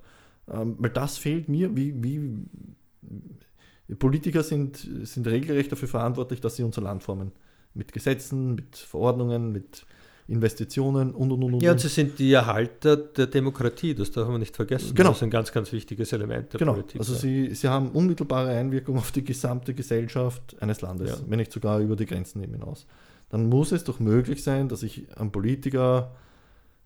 [0.61, 6.63] Ähm, weil das fehlt mir, wie, wie Politiker sind, sind regelrecht dafür verantwortlich, dass sie
[6.63, 7.31] unser Land formen.
[7.73, 9.85] Mit Gesetzen, mit Verordnungen, mit
[10.29, 11.63] Investitionen und und und und.
[11.63, 14.93] Ja, und sie sind die Erhalter der Demokratie, das darf man nicht vergessen.
[14.93, 15.09] Genau.
[15.09, 16.73] Das ist ein ganz, ganz wichtiges Element der genau.
[16.73, 16.99] Politik.
[16.99, 17.19] Also ja.
[17.19, 21.17] sie, sie haben unmittelbare Einwirkung auf die gesamte Gesellschaft eines Landes, Ja.
[21.27, 22.85] wenn nicht sogar über die Grenzen hinaus.
[23.29, 26.11] Dann muss es doch möglich sein, dass ich einem Politiker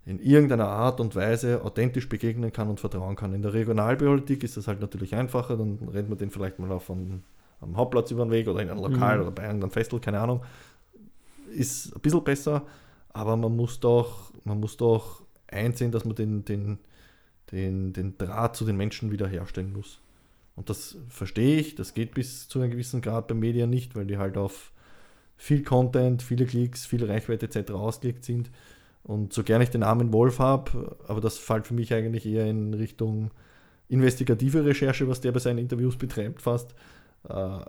[0.05, 3.33] in irgendeiner Art und Weise authentisch begegnen kann und vertrauen kann.
[3.33, 6.89] In der Regionalpolitik ist das halt natürlich einfacher, dann rennt man den vielleicht mal auf
[6.89, 7.21] einem,
[7.59, 9.21] am Hauptplatz über den Weg oder in einem Lokal Mhm.
[9.21, 10.41] oder bei einem Festival, keine Ahnung.
[11.53, 12.65] Ist ein bisschen besser,
[13.09, 16.79] aber man muss doch, man muss doch einsehen, dass man den, den,
[17.51, 19.99] den, den Draht zu den Menschen wiederherstellen muss.
[20.55, 24.05] Und das verstehe ich, das geht bis zu einem gewissen Grad bei Medien nicht, weil
[24.05, 24.71] die halt auf
[25.37, 27.71] viel Content, viele Klicks, viel Reichweite etc.
[27.71, 28.49] ausgelegt sind.
[29.03, 32.45] Und so gerne ich den Namen Wolf habe, aber das fällt für mich eigentlich eher
[32.45, 33.31] in Richtung
[33.89, 36.73] investigative Recherche, was der bei seinen Interviews betreibt, fast.
[37.27, 37.59] Äh,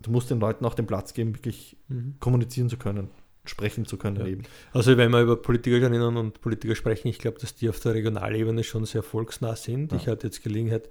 [0.00, 2.16] du musst den Leuten auch den Platz geben, wirklich Mhm.
[2.20, 3.10] kommunizieren zu können,
[3.44, 4.26] sprechen zu können Ja.
[4.26, 4.42] eben.
[4.72, 8.64] Also wenn wir über Politikerinnen und Politiker sprechen, ich glaube, dass die auf der Regionalebene
[8.64, 9.92] schon sehr volksnah sind.
[9.92, 9.98] Ja.
[9.98, 10.88] Ich hatte jetzt Gelegenheit,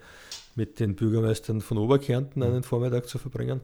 [0.55, 3.61] mit den Bürgermeistern von Oberkärnten einen Vormittag zu verbringen.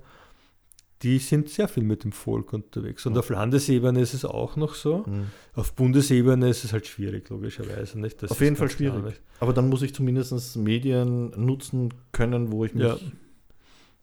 [1.02, 3.06] Die sind sehr viel mit dem Volk unterwegs.
[3.06, 3.20] Und Ja.
[3.20, 5.06] auf Landesebene ist es auch noch so.
[5.08, 5.28] Mhm.
[5.54, 8.00] Auf Bundesebene ist es halt schwierig, logischerweise.
[8.00, 8.22] Nicht?
[8.22, 9.22] Das Auf jeden Fall schwierig.
[9.40, 12.84] Aber dann muss ich zumindest Medien nutzen können, wo ich mich.
[12.84, 12.98] Ja.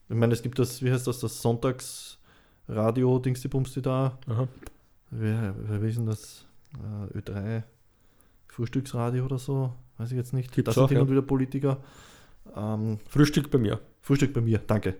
[0.09, 4.19] Ich meine, es gibt das, wie heißt das, das Sonntagsradio, Dings die Bums, die da.
[4.27, 4.49] Aha.
[5.11, 6.47] Wer, wer ist denn das?
[7.13, 7.63] Äh, Ö3
[8.49, 9.75] Frühstücksradio oder so?
[9.99, 10.53] Weiß ich jetzt nicht.
[10.53, 11.03] Gibt's das sind hin ja.
[11.03, 11.79] und wieder Politiker.
[12.57, 14.95] Ähm, Frühstück bei mir, Frühstück bei mir, danke.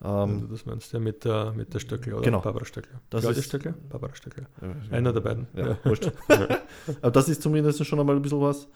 [0.00, 2.40] Du Ähm, das meinst, ja, mit der, mit der Stöckler oder Genau.
[2.40, 3.00] Barbara Stöckler.
[3.10, 3.74] Das Claudia ist- Stöckler?
[3.88, 4.46] Barbara Stöckler.
[4.62, 5.46] äh, Einer der beiden.
[5.54, 5.78] Ja, Ja.
[5.84, 6.10] wurscht.
[7.02, 8.68] aber das ist zumindest schon einmal ein bisschen was.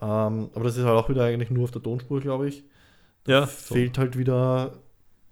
[0.00, 2.64] Ähm, aber das ist halt auch wieder eigentlich nur auf der Tonspur, glaube ich.
[3.26, 3.74] Ja, so.
[3.74, 4.74] fehlt halt wieder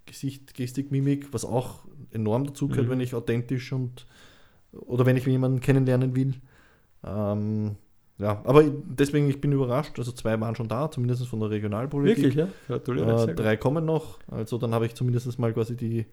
[0.07, 2.91] Gesicht, Gestik, Mimik, was auch enorm dazu gehört, Mhm.
[2.91, 4.05] wenn ich authentisch und
[4.71, 6.33] oder wenn ich jemanden kennenlernen will.
[7.03, 7.75] Ähm,
[8.17, 9.99] ja, aber deswegen, ich bin überrascht.
[9.99, 12.23] Also zwei waren schon da, zumindest von der Regionalpolitik.
[12.23, 12.47] Wirklich, ja?
[12.67, 13.31] Gratuliere.
[13.31, 14.19] Äh, drei kommen noch.
[14.27, 16.05] Also dann habe ich zumindest mal quasi die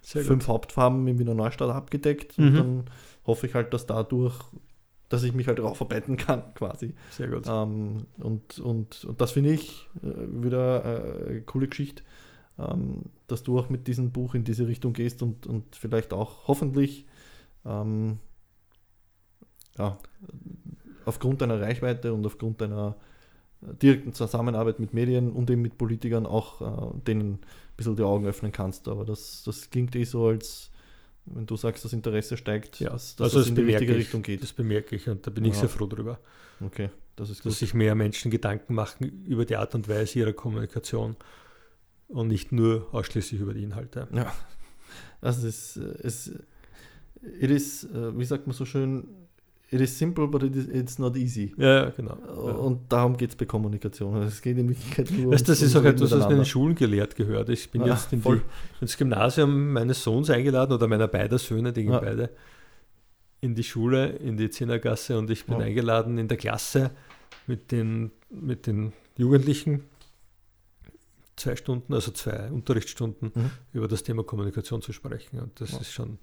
[0.00, 0.54] Sehr fünf gut.
[0.54, 2.38] Hauptfarben in Wiener Neustadt abgedeckt.
[2.38, 2.46] Mhm.
[2.46, 2.84] Und dann
[3.26, 4.36] hoffe ich halt, dass dadurch,
[5.08, 6.94] dass ich mich halt darauf arbeiten kann, quasi.
[7.10, 7.46] Sehr gut.
[7.48, 12.04] Ähm, und, und, und das finde ich äh, wieder äh, eine coole Geschichte,
[12.56, 16.46] ähm, dass du auch mit diesem Buch in diese Richtung gehst und, und vielleicht auch
[16.46, 17.04] hoffentlich
[17.66, 18.20] ähm,
[19.76, 19.98] ja,
[21.08, 22.96] aufgrund deiner Reichweite und aufgrund deiner
[23.62, 26.60] äh, direkten Zusammenarbeit mit Medien und eben mit Politikern auch
[26.94, 27.38] äh, denen ein
[27.76, 28.88] bisschen die Augen öffnen kannst.
[28.88, 30.70] Aber das, das klingt eh so, als
[31.26, 33.92] wenn du sagst, das Interesse steigt, Ja, dass, dass also das das in die richtige
[33.92, 33.98] ich.
[33.98, 34.42] Richtung geht.
[34.42, 35.60] Das bemerke ich und da bin ich Ja.
[35.60, 36.18] sehr froh drüber,
[36.64, 37.58] Okay, das ist dass gut.
[37.58, 41.16] sich mehr Menschen Gedanken machen über die Art und Weise ihrer Kommunikation
[42.08, 44.08] und nicht nur ausschließlich über die Inhalte.
[44.12, 44.32] Ja,
[45.20, 46.32] also es, äh, es
[47.22, 49.06] it is, wie sagt man so schön,
[49.70, 51.54] it is simple, but it is, it's not easy.
[51.56, 52.16] Ja, ja genau.
[52.26, 52.32] Ja.
[52.52, 54.14] Und darum geht es bei Kommunikation.
[54.14, 56.44] Also Es geht in Wirklichkeit nur Weißt, das ist auch etwas, was in den.
[56.44, 57.48] Schulen gelehrt gehört.
[57.50, 58.40] Ich bin Ja, jetzt in die,
[58.80, 62.00] ins Gymnasium meines Sohns eingeladen oder meiner beider Söhne, die gehen Ja.
[62.00, 62.30] beide
[63.40, 65.66] in die Schule, in die Zehnergasse und ich bin Ja.
[65.66, 66.90] eingeladen in der Klasse
[67.46, 69.84] mit den, mit den Jugendlichen
[71.36, 73.50] zwei Stunden, also zwei Unterrichtsstunden Mhm.
[73.72, 75.38] über das Thema Kommunikation zu sprechen.
[75.40, 75.78] Und das Ja.
[75.78, 76.18] ist schon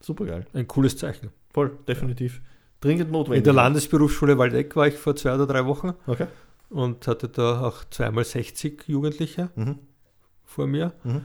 [0.00, 0.46] Super geil.
[0.52, 1.30] ein cooles Zeichen.
[1.52, 2.40] Voll, definitiv.
[2.84, 3.38] Dringend notwendig.
[3.38, 6.26] In der Landesberufsschule Waldeck war ich vor zwei oder drei Wochen Okay.
[6.70, 9.78] und hatte da auch zweimal 60 Jugendliche Mhm.
[10.44, 10.92] vor mir.
[11.04, 11.22] Mhm.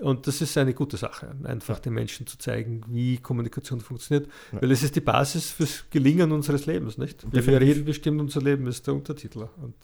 [0.00, 1.80] Und das ist eine gute Sache, einfach Ja.
[1.82, 4.60] den Menschen zu zeigen, wie Kommunikation funktioniert, Ja.
[4.62, 7.24] weil es ist die Basis fürs Gelingen unseres Lebens, nicht?
[7.30, 9.46] Wie wir reden, bestimmt unser Leben, ist der Untertitel.
[9.62, 9.74] Und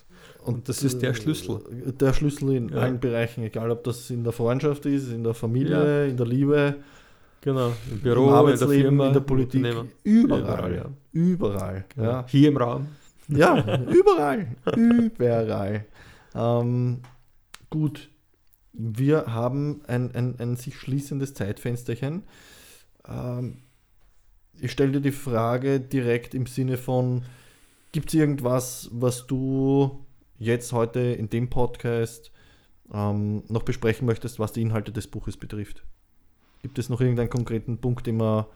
[0.43, 1.61] Und das ist der Schlüssel.
[2.01, 2.79] Der Schlüssel in Ja.
[2.79, 6.77] allen Bereichen, egal ob das in der Freundschaft ist, in der Familie, in der Liebe,
[7.41, 9.89] genau, im Büro, im in der Arbeitsleben, Firma, in der Politik, überall.
[10.05, 10.85] Überall, ja.
[11.13, 11.85] Überall.
[11.95, 12.09] Genau.
[12.09, 12.27] Ja.
[12.29, 12.89] Hier im Raum.
[13.29, 14.57] Ja, überall.
[14.77, 15.85] überall.
[16.35, 17.01] Ähm,
[17.69, 18.11] gut,
[18.73, 22.25] wir haben ein, ein, ein sich schließendes Zeitfensterchen.
[23.09, 23.59] Ähm,
[24.61, 27.23] ich stelle dir die Frage direkt im Sinne von,
[27.93, 30.05] gibt es irgendwas, was du
[30.39, 32.31] jetzt heute in dem Podcast
[32.93, 35.85] ähm, noch besprechen möchtest, was die Inhalte des Buches betrifft?
[36.63, 38.47] Gibt es noch irgendeinen konkreten Punkt, den wir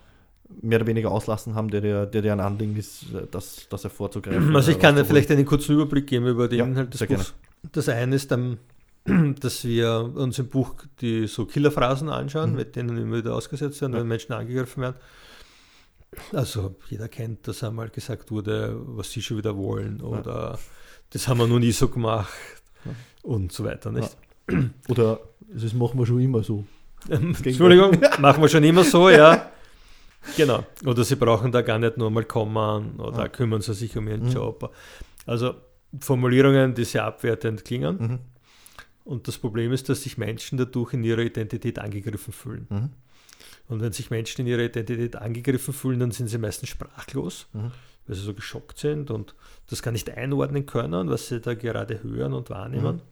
[0.61, 4.55] mehr oder weniger auslassen haben, der dir, der dir ein Anliegen ist, das, das hervorzugreifen?
[4.55, 5.07] Also ich kann dir rauszuholen?
[5.07, 7.23] vielleicht einen kurzen Überblick geben über den Ja, Inhalt des sehr gerne.
[7.23, 7.35] Buchs.
[7.73, 8.59] Das eine ist, dann,
[9.41, 12.57] dass wir uns im Buch die so Killerphrasen anschauen, Mhm.
[12.57, 14.01] mit denen immer wieder ausgesetzt werden, Ja.
[14.01, 14.97] wenn Menschen angegriffen werden.
[16.33, 20.59] Also jeder kennt, dass einmal gesagt wurde, was sie schon wieder wollen oder
[21.11, 22.33] das haben wir noch nie so gemacht
[22.85, 22.93] Ja.
[23.23, 23.91] und so weiter.
[23.91, 24.17] Nicht?
[24.89, 26.65] Oder das machen wir schon immer so.
[27.09, 29.51] Entschuldigung, machen wir schon immer so, ja.
[30.37, 30.65] Genau.
[30.87, 33.29] Oder sie brauchen da gar nicht nur mal kommen oder Ja.
[33.29, 34.33] kümmern sie sich um ihren Mhm.
[34.33, 34.75] Job.
[35.27, 35.55] Also
[36.01, 37.97] Formulierungen, die sehr abwertend klingen.
[37.99, 38.19] Mhm.
[39.05, 42.67] Und das Problem ist, dass sich Menschen dadurch in ihrer Identität angegriffen fühlen.
[42.71, 42.91] Mhm.
[43.69, 47.71] Und wenn sich Menschen in ihrer Identität angegriffen fühlen, dann sind sie meistens sprachlos, Mhm.
[48.07, 49.35] weil sie so geschockt sind und
[49.69, 53.03] das gar nicht einordnen können, was sie da gerade hören und wahrnehmen.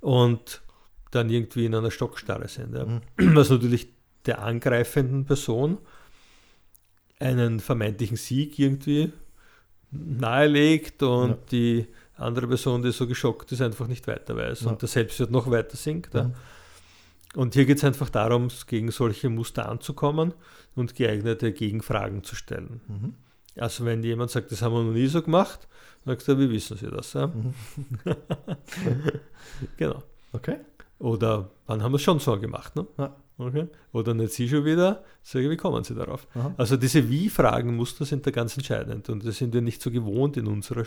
[0.00, 0.60] Und
[1.10, 2.74] dann irgendwie in einer Stockstarre sind.
[2.74, 2.84] Ja.
[2.86, 3.00] Mhm.
[3.36, 3.88] Was natürlich
[4.26, 5.78] der angreifenden Person
[7.18, 9.12] einen vermeintlichen Sieg irgendwie
[9.90, 11.38] nahelegt und Ja.
[11.52, 11.86] die
[12.16, 14.68] andere Person, die so geschockt ist, einfach nicht weiter weiß Ja.
[14.70, 16.14] und der Selbstwert noch weiter sinkt.
[16.14, 16.24] Ja.
[16.24, 16.34] Mhm.
[17.34, 20.32] Und hier geht es einfach darum, gegen solche Muster anzukommen
[20.74, 22.80] und geeignete Gegenfragen zu stellen.
[22.88, 23.14] Mhm.
[23.60, 25.66] Also wenn jemand sagt, das haben wir noch nie so gemacht,
[26.04, 27.14] dann sagst du, wie wissen Sie das?
[27.14, 27.54] Mhm.
[29.76, 30.02] Genau.
[30.32, 30.56] Okay.
[30.98, 32.74] Oder wann haben wir es schon so gemacht?
[32.76, 32.86] Ne?
[32.98, 33.14] Ja.
[33.38, 33.66] Okay.
[33.92, 35.04] Oder nicht Sie schon wieder?
[35.22, 36.26] Sage wie kommen Sie darauf?
[36.34, 36.54] Aha.
[36.56, 40.46] Also diese Wie-Fragen-Muster sind da ganz entscheidend und das sind wir nicht so gewohnt in,
[40.46, 40.84] unserer,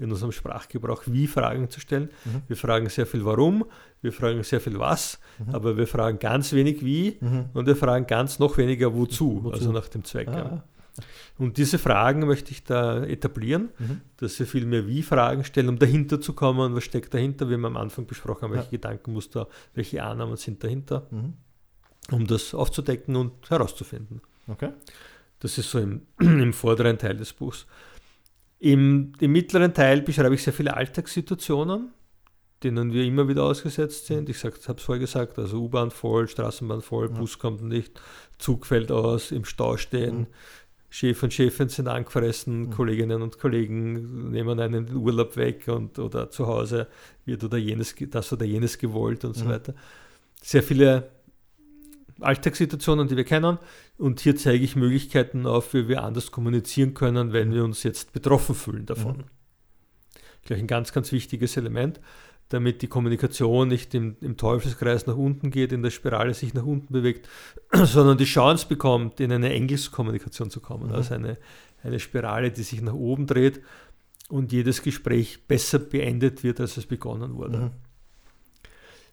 [0.00, 2.08] in unserem Sprachgebrauch, Wie-Fragen zu stellen.
[2.24, 2.42] Mhm.
[2.48, 3.64] Wir fragen sehr viel Warum,
[4.00, 5.54] wir fragen sehr viel Was, Mhm.
[5.54, 7.44] aber wir fragen ganz wenig Wie Mhm.
[7.54, 9.52] und wir fragen ganz noch weniger Wozu, Wozu?
[9.54, 10.26] also nach dem Zweck.
[10.26, 10.64] Ja.
[11.38, 14.00] Und diese Fragen möchte ich da etablieren, mhm.
[14.18, 17.66] dass wir viel mehr Wie-Fragen stellen, um dahinter zu kommen, was steckt dahinter, wie wir
[17.66, 18.58] am Anfang besprochen haben, Ja.
[18.58, 21.34] welche Gedankenmuster, welche Annahmen sind dahinter, Mhm.
[22.10, 24.20] um das aufzudecken und herauszufinden.
[24.48, 24.70] Okay.
[25.40, 27.66] Das ist so im, im vorderen Teil des Buchs.
[28.58, 31.88] Im, Im mittleren Teil beschreibe ich sehr viele Alltagssituationen,
[32.62, 34.28] denen wir immer wieder ausgesetzt sind.
[34.28, 37.18] Ich habe es vorher gesagt, also U-Bahn voll, Straßenbahn voll, Ja.
[37.18, 38.00] Bus kommt nicht,
[38.38, 40.26] Zug fällt aus, im Stau stehen, Mhm.
[40.94, 42.70] Chef und Chefin sind angefressen, Mhm.
[42.70, 46.86] Kolleginnen und Kollegen nehmen einen Urlaub weg und oder zu Hause
[47.24, 49.48] wird oder jenes, das oder jenes gewollt und so Mhm.
[49.48, 49.74] weiter.
[50.42, 51.08] Sehr viele
[52.20, 53.58] Alltagssituationen, die wir kennen.
[53.96, 58.12] Und hier zeige ich Möglichkeiten auf, wie wir anders kommunizieren können, wenn wir uns jetzt
[58.12, 59.16] betroffen fühlen davon.
[59.16, 59.24] Mhm.
[60.44, 62.00] Gleich ein ganz, ganz wichtiges Element,
[62.52, 66.64] damit die Kommunikation nicht im, im Teufelskreis nach unten geht, in der Spirale sich nach
[66.64, 67.28] unten bewegt,
[67.72, 70.88] sondern die Chance bekommt, in eine Engelskommunikation zu kommen.
[70.88, 70.94] Mhm.
[70.94, 71.38] Also eine,
[71.82, 73.62] eine Spirale, die sich nach oben dreht
[74.28, 77.58] und jedes Gespräch besser beendet wird, als es begonnen wurde.
[77.58, 77.70] Mhm.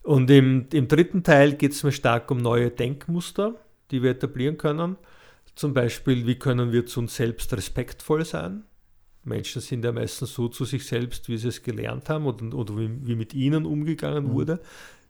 [0.03, 3.55] Und im, im dritten Teil geht es mir stark um neue Denkmuster,
[3.91, 4.97] die wir etablieren können.
[5.55, 8.63] Zum Beispiel, wie können wir zu uns selbst respektvoll sein?
[9.29, 12.77] Menschen sind ja meistens so zu sich selbst, wie sie es gelernt haben oder, oder
[12.77, 14.31] wie, wie mit ihnen umgegangen Mhm.
[14.33, 14.59] wurde,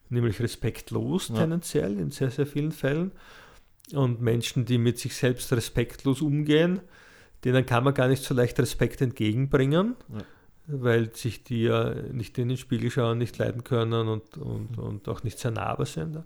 [0.09, 1.35] nämlich respektlos Ja.
[1.37, 3.11] tendenziell in sehr, sehr vielen Fällen.
[3.93, 6.81] Und Menschen, die mit sich selbst respektlos umgehen,
[7.43, 10.19] denen kann man gar nicht so leicht Respekt entgegenbringen, Ja.
[10.67, 15.07] weil sich die ja nicht in den Spiegel schauen, nicht leiden können und, und, und
[15.09, 16.21] auch nicht sehr nahbar sind.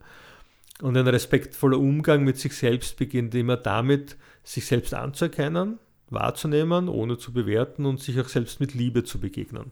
[0.81, 5.77] Und ein respektvoller Umgang mit sich selbst beginnt immer damit, sich selbst anzuerkennen,
[6.09, 9.71] wahrzunehmen, ohne zu bewerten und sich auch selbst mit Liebe zu begegnen.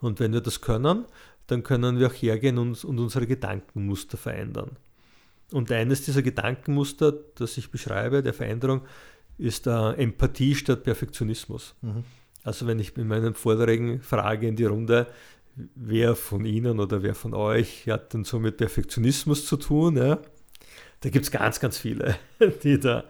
[0.00, 1.04] Und wenn wir das können,
[1.46, 4.76] dann können wir auch hergehen und, und unsere Gedankenmuster verändern.
[5.52, 8.82] Und eines dieser Gedankenmuster, das ich beschreibe, der Veränderung,
[9.38, 11.74] ist äh, Empathie statt Perfektionismus.
[11.80, 12.04] Mhm.
[12.44, 15.06] Also wenn ich in meinen Vorträgen frage in die Runde,
[15.74, 20.18] wer von Ihnen oder wer von euch hat denn so mit Perfektionismus zu tun, ja?
[21.00, 22.16] da gibt es ganz, ganz viele,
[22.62, 23.04] die da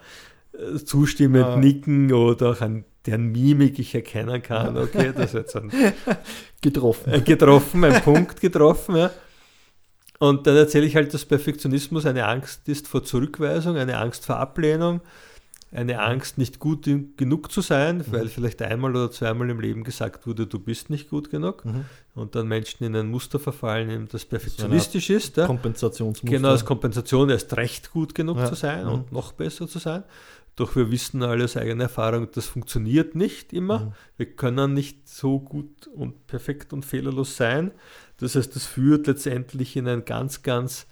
[0.84, 1.56] zustimmend Ja.
[1.56, 5.70] nicken oder auch an deren Mimik ich erkennen kann, okay, das ist jetzt ein
[6.60, 7.12] Getroffen.
[7.12, 8.96] äh, getroffen, ein Punkt getroffen.
[8.96, 9.10] Ja.
[10.18, 14.36] Und dann erzähle ich halt, dass Perfektionismus eine Angst ist vor Zurückweisung, eine Angst vor
[14.36, 15.00] Ablehnung,
[15.70, 20.26] eine Angst, nicht gut genug zu sein, weil vielleicht einmal oder zweimal im Leben gesagt
[20.26, 21.64] wurde, du bist nicht gut genug.
[21.64, 21.84] Mhm.
[22.14, 25.36] Und dann Menschen in ein Muster verfallen, das perfektionistisch ist.
[25.36, 25.46] Ja.
[25.46, 26.36] Kompensationsmuster.
[26.36, 28.46] Genau, als Kompensation erst recht gut genug Ja.
[28.46, 28.92] zu sein Mhm.
[28.92, 30.02] und noch besser zu sein.
[30.58, 33.78] Doch wir wissen alle aus eigener Erfahrung, das funktioniert nicht immer.
[33.78, 33.92] Mhm.
[34.16, 37.70] Wir können nicht so gut und perfekt und fehlerlos sein.
[38.16, 40.88] Das heißt, das führt letztendlich in einen ganz, ganz,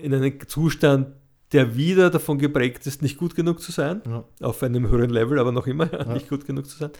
[0.00, 1.08] in einen Zustand,
[1.52, 4.24] der wieder davon geprägt ist, nicht gut genug zu sein, Ja.
[4.40, 6.14] auf einem höheren Level, aber noch immer Ja.
[6.14, 6.90] nicht gut genug zu sein.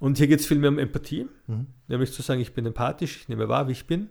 [0.00, 1.66] Und hier geht es viel mehr um Empathie, Mhm.
[1.86, 4.08] nämlich zu sagen, ich bin empathisch, ich nehme wahr, wie ich bin.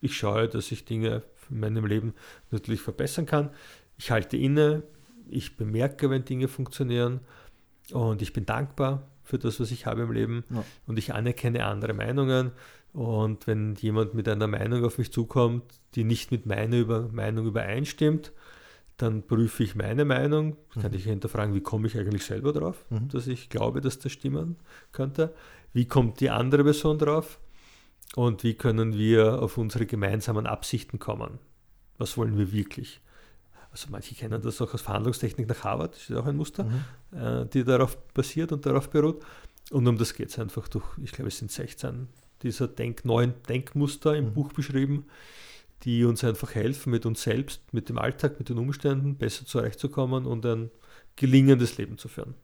[0.00, 2.14] Ich schaue, dass ich Dinge in meinem Leben
[2.52, 3.50] natürlich verbessern kann.
[3.98, 4.82] Ich halte inne,
[5.28, 7.20] ich bemerke, wenn Dinge funktionieren
[7.92, 10.64] und ich bin dankbar für das, was ich habe im Leben Ja.
[10.86, 12.52] und ich anerkenne andere Meinungen.
[12.92, 15.64] Und wenn jemand mit einer Meinung auf mich zukommt,
[15.94, 18.32] die nicht mit meiner über Meinung übereinstimmt,
[18.96, 23.08] dann prüfe ich meine Meinung, kann ich hinterfragen, wie komme ich eigentlich selber drauf, Mhm.
[23.08, 24.56] dass ich glaube, dass das stimmen
[24.92, 25.34] könnte.
[25.74, 27.38] Wie kommt die andere Person drauf?
[28.14, 31.38] Und wie können wir auf unsere gemeinsamen Absichten kommen?
[31.98, 33.00] Was wollen wir wirklich?
[33.76, 37.18] Also manche kennen das auch aus Verhandlungstechnik nach Harvard, das ist auch ein Muster, Mhm.
[37.18, 39.22] äh, die darauf basiert und darauf beruht.
[39.70, 42.08] Und um das geht es einfach durch, ich glaube, es sind 16
[42.42, 44.32] dieser Denk neuen Denkmuster im Mhm.
[44.32, 45.04] Buch beschrieben,
[45.82, 50.24] die uns einfach helfen, mit uns selbst, mit dem Alltag, mit den Umständen besser zurechtzukommen
[50.24, 50.70] und ein
[51.16, 52.34] gelingendes Leben zu führen.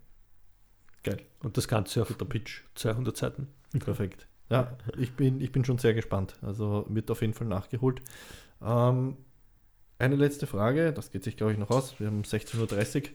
[1.03, 1.23] Geil.
[1.43, 2.61] Und das Ganze auf Guter Pitch.
[2.75, 3.49] 200 Seiten.
[3.79, 4.27] Perfekt.
[4.51, 6.35] Ja, ich bin, ich bin schon sehr gespannt.
[6.43, 8.03] Also wird auf jeden Fall nachgeholt.
[8.63, 9.17] Ähm,
[10.03, 11.99] eine letzte Frage, das geht sich, glaube ich, noch aus.
[12.01, 13.09] Wir haben 16.30 Uhr.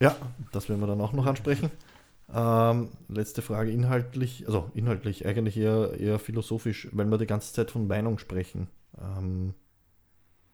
[0.00, 0.16] Ja,
[0.52, 1.70] das werden wir dann auch noch ansprechen.
[2.32, 7.70] Ähm, letzte Frage inhaltlich, also inhaltlich, eigentlich eher, eher philosophisch, weil wir die ganze Zeit
[7.70, 8.68] von Meinung sprechen.
[9.00, 9.54] Ähm,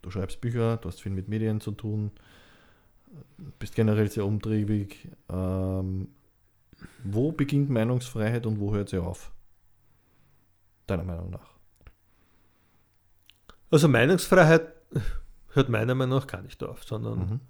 [0.02, 2.12] du schreibst Bücher, du hast viel mit Medien zu tun,
[3.58, 5.08] bist generell sehr umtriebig.
[5.28, 6.08] Ähm,
[7.04, 9.32] wo beginnt Meinungsfreiheit und wo hört sie auf?
[10.86, 11.55] Deiner Meinung nach.
[13.70, 14.72] Also Meinungsfreiheit
[15.52, 17.40] hört meiner Meinung nach gar nicht auf, sondern Mhm.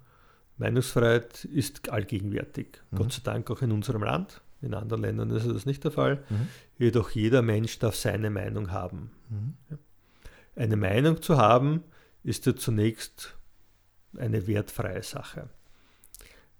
[0.57, 2.81] Meinungsfreiheit ist allgegenwärtig.
[2.91, 2.97] Mhm.
[2.97, 4.41] Gott sei Dank auch in unserem Land.
[4.61, 6.23] In anderen Ländern ist das nicht der Fall.
[6.29, 6.47] Mhm.
[6.79, 9.11] Jedoch jeder Mensch darf seine Meinung haben.
[9.29, 9.53] Mhm.
[10.55, 11.83] Eine Meinung zu haben,
[12.23, 13.35] ist ja zunächst
[14.17, 15.49] eine wertfreie Sache.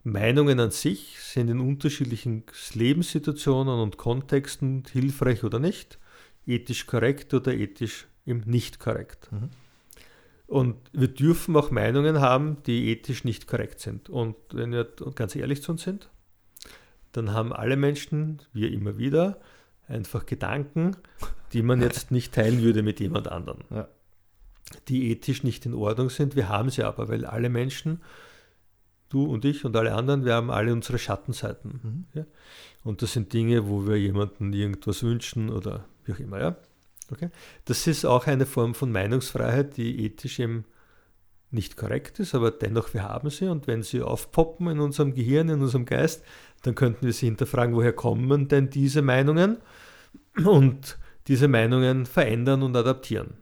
[0.04, 2.44] Meinungen an sich sind in unterschiedlichen
[2.74, 5.98] Lebenssituationen und Kontexten hilfreich oder nicht,
[6.46, 9.32] ethisch korrekt oder ethisch eben nicht korrekt.
[9.32, 9.50] Mhm.
[10.48, 14.10] Und wir dürfen auch Meinungen haben, die ethisch nicht korrekt sind.
[14.10, 16.10] Und wenn wir ganz ehrlich zu uns sind,
[17.12, 19.40] dann haben alle Menschen, wir immer wieder,
[19.88, 20.96] einfach Gedanken,
[21.52, 23.60] die man jetzt nicht teilen würde mit jemand anderem.
[23.70, 23.88] Ja.
[24.88, 26.36] Die ethisch nicht in Ordnung sind.
[26.36, 28.02] Wir haben sie aber, weil alle Menschen,
[29.10, 31.80] du und ich und alle anderen, wir haben alle unsere Schattenseiten.
[31.84, 32.06] Mhm.
[32.14, 32.26] Ja?
[32.84, 36.40] Und das sind Dinge, wo wir jemandem irgendwas wünschen oder wie auch immer.
[36.40, 36.56] Ja?
[37.12, 37.30] Okay?
[37.66, 40.66] Das ist auch eine Form von Meinungsfreiheit, die ethisch eben
[41.50, 45.48] nicht korrekt ist, aber dennoch wir haben sie und wenn sie aufpoppen in unserem Gehirn,
[45.50, 46.24] in unserem Geist,
[46.64, 49.58] dann könnten wir sie hinterfragen, woher kommen denn diese Meinungen
[50.46, 50.98] und
[51.28, 53.36] diese Meinungen verändern und adaptieren.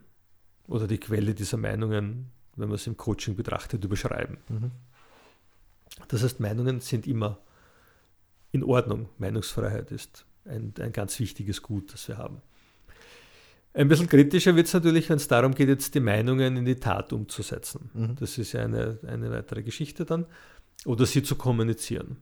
[0.67, 4.37] Oder die Quelle dieser Meinungen, wenn man es im Coaching betrachtet, überschreiben.
[4.49, 4.71] Mhm.
[6.07, 7.39] Das heißt, Meinungen sind immer
[8.51, 9.09] in Ordnung.
[9.17, 12.41] Meinungsfreiheit ist ein, ein ganz wichtiges Gut, das wir haben.
[13.75, 16.75] Ein bisschen kritischer wird es natürlich, wenn es darum geht, jetzt die Meinungen in die
[16.75, 17.89] Tat umzusetzen.
[17.93, 18.15] Mhm.
[18.17, 20.25] Das ist ja eine, eine weitere Geschichte dann.
[20.85, 22.17] Oder sie zu kommunizieren.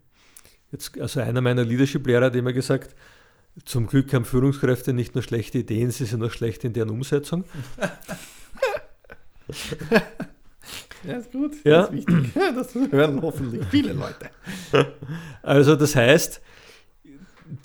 [0.71, 2.95] Jetzt, also einer meiner Leadership-Lehrer hat immer gesagt,
[3.65, 7.43] zum Glück haben Führungskräfte nicht nur schlechte Ideen, sie sind auch schlecht in deren Umsetzung.
[11.05, 11.51] Ja, ist gut.
[11.65, 11.81] Ja.
[11.81, 12.33] Das ist wichtig.
[12.55, 14.29] Das hören hoffentlich viele Leute.
[15.41, 16.41] Also das heißt,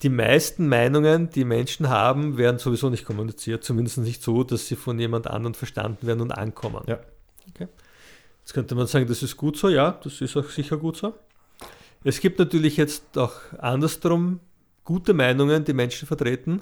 [0.03, 4.75] die meisten Meinungen, die Menschen haben, werden sowieso nicht kommuniziert, zumindest nicht so, dass sie
[4.75, 6.83] von jemand anderem verstanden werden und ankommen.
[6.87, 6.99] Ja.
[7.49, 7.67] Okay.
[8.41, 11.13] Jetzt könnte man sagen, das ist gut so, ja, das ist auch sicher gut so.
[12.03, 14.39] Es gibt natürlich jetzt auch andersrum
[14.83, 16.61] gute Meinungen, die Menschen vertreten,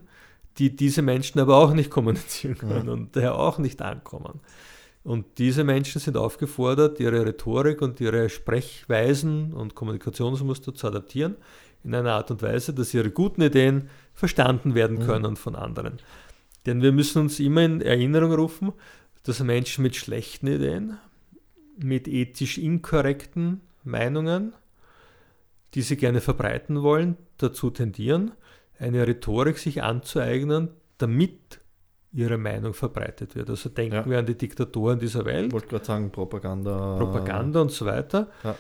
[0.57, 2.93] die diese Menschen aber auch nicht kommunizieren können Ja.
[2.93, 4.39] und daher auch nicht ankommen.
[5.03, 11.37] Und diese Menschen sind aufgefordert, ihre Rhetorik und ihre Sprechweisen und Kommunikationsmuster zu adaptieren
[11.83, 15.05] in einer Art und Weise, dass ihre guten Ideen verstanden werden Mhm.
[15.05, 15.97] können von anderen.
[16.65, 18.73] Denn wir müssen uns immer in Erinnerung rufen,
[19.23, 20.97] dass Menschen mit schlechten Ideen,
[21.77, 24.53] mit ethisch inkorrekten Meinungen,
[25.73, 28.31] die sie gerne verbreiten wollen, dazu tendieren,
[28.79, 31.59] eine Rhetorik sich anzueignen, damit
[32.13, 33.49] ihre Meinung verbreitet wird.
[33.49, 34.05] Also denken Ja.
[34.09, 35.47] wir an die Diktatoren dieser Welt.
[35.47, 36.97] Ich wollte gerade sagen, Propaganda.
[36.97, 38.29] Propaganda und so weiter.
[38.43, 38.55] Ja.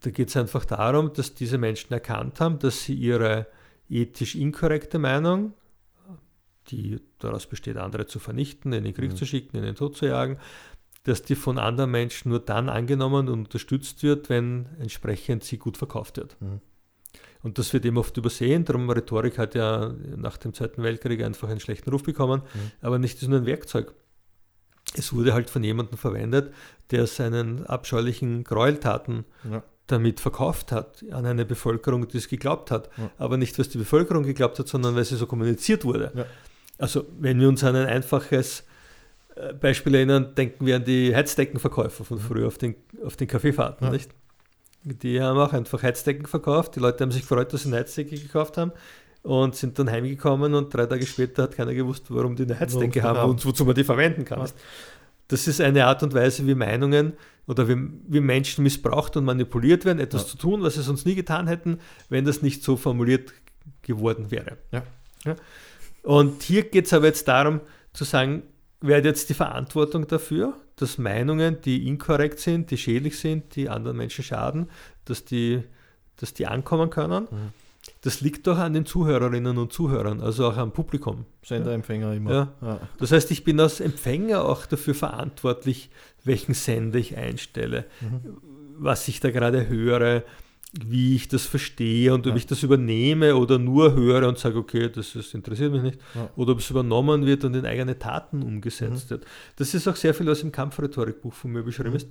[0.00, 3.46] Da geht es einfach darum, dass diese Menschen erkannt haben, dass sie ihre
[3.88, 5.54] ethisch inkorrekte Meinung,
[6.68, 9.16] die daraus besteht, andere zu vernichten, in den Krieg Mhm.
[9.16, 10.38] zu schicken, in den Tod zu jagen,
[11.04, 15.76] dass die von anderen Menschen nur dann angenommen und unterstützt wird, wenn entsprechend sie gut
[15.76, 16.40] verkauft wird.
[16.40, 16.60] Mhm.
[17.42, 18.64] Und das wird eben oft übersehen.
[18.64, 22.42] Darum Rhetorik hat ja nach dem Zweiten Weltkrieg einfach einen schlechten Ruf bekommen.
[22.54, 22.70] Mhm.
[22.82, 23.94] Aber nicht ist nur ein Werkzeug.
[24.94, 26.54] Es wurde halt von jemandem verwendet,
[26.90, 29.64] der seinen abscheulichen Gräueltaten Ja.
[29.86, 32.88] Damit verkauft hat an eine Bevölkerung, die es geglaubt hat.
[32.96, 33.10] Ja.
[33.18, 36.12] Aber nicht, was die Bevölkerung geglaubt hat, sondern weil sie so kommuniziert wurde.
[36.14, 36.24] Ja.
[36.78, 38.64] Also wenn wir uns an ein einfaches
[39.36, 42.74] äh, Beispiel erinnern, denken wir an die Heizdeckenverkäufer von früher auf den,
[43.04, 43.92] auf den Kaffeefahrten, Ja.
[43.92, 44.10] nicht?
[44.84, 46.74] Die haben auch einfach Heizdecken verkauft.
[46.74, 48.72] Die Leute haben sich gefreut, dass sie eine Heizdecke gekauft haben
[49.22, 53.00] und sind dann heimgekommen und drei Tage später hat keiner gewusst, warum die eine Heizdecke
[53.02, 53.30] haben.
[53.30, 54.44] und wozu man die verwenden kann.
[55.32, 57.14] Das ist eine Art und Weise, wie Meinungen
[57.46, 57.76] oder wie,
[58.06, 60.28] wie Menschen missbraucht und manipuliert werden, etwas Ja.
[60.28, 61.78] zu tun, was sie sonst nie getan hätten,
[62.10, 63.32] wenn das nicht so formuliert
[63.80, 64.58] geworden wäre.
[64.72, 64.82] Ja.
[65.24, 65.36] Ja.
[66.02, 67.60] Und hier geht es aber jetzt darum
[67.94, 68.42] zu sagen,
[68.82, 73.68] wer hat jetzt die Verantwortung dafür, dass Meinungen, die inkorrekt sind, die schädlich sind, die
[73.70, 74.68] anderen Menschen schaden,
[75.06, 75.62] dass die,
[76.16, 77.24] dass die ankommen können.
[77.30, 77.61] Mhm.
[78.02, 81.24] Das liegt doch an den Zuhörerinnen und Zuhörern, also auch am Publikum.
[81.44, 82.30] Sender, Empfänger immer.
[82.32, 82.52] Ja.
[82.60, 82.80] Ja.
[82.98, 85.88] Das heißt, ich bin als Empfänger auch dafür verantwortlich,
[86.24, 88.36] welchen Sender ich einstelle, Mhm.
[88.78, 90.24] was ich da gerade höre,
[90.84, 92.36] wie ich das verstehe und ob Ja.
[92.36, 96.30] ich das übernehme oder nur höre und sage, okay, das, ist, interessiert mich nicht, Ja.
[96.34, 99.10] oder ob es übernommen wird und in eigene Taten umgesetzt Mhm.
[99.10, 99.26] wird.
[99.56, 101.96] Das ist auch sehr viel, was im Kampfrhetorikbuch von mir beschrieben Mhm.
[101.96, 102.08] ist.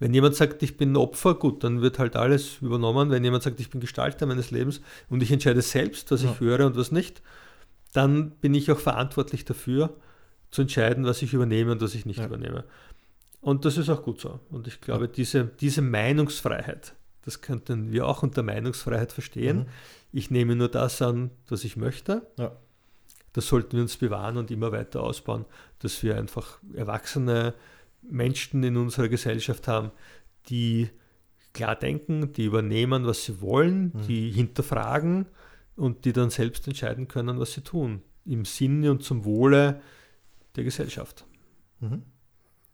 [0.00, 3.10] Wenn jemand sagt, ich bin Opfer, gut, dann wird halt alles übernommen.
[3.10, 6.30] Wenn jemand sagt, ich bin Gestalter meines Lebens und ich entscheide selbst, was Ja.
[6.30, 7.20] ich höre und was nicht,
[7.92, 9.94] dann bin ich auch verantwortlich dafür,
[10.50, 12.26] zu entscheiden, was ich übernehme und was ich nicht Ja.
[12.26, 12.64] übernehme.
[13.40, 14.40] Und das ist auch gut so.
[14.50, 16.94] Und ich glaube, diese, diese Meinungsfreiheit,
[17.24, 19.58] das könnten wir auch unter Meinungsfreiheit verstehen.
[19.58, 19.66] Mhm.
[20.12, 22.22] Ich nehme nur das an, was ich möchte.
[22.38, 22.52] Ja.
[23.32, 25.44] Das sollten wir uns bewahren und immer weiter ausbauen,
[25.80, 27.54] dass wir einfach erwachsene
[28.02, 29.90] Menschen in unserer Gesellschaft haben,
[30.48, 30.88] die
[31.52, 34.06] klar denken, die übernehmen, was sie wollen, Mhm.
[34.06, 35.26] die hinterfragen
[35.76, 38.02] und die dann selbst entscheiden können, was sie tun.
[38.24, 39.80] Im Sinne und zum Wohle
[40.56, 41.24] der Gesellschaft.
[41.80, 42.02] Mhm.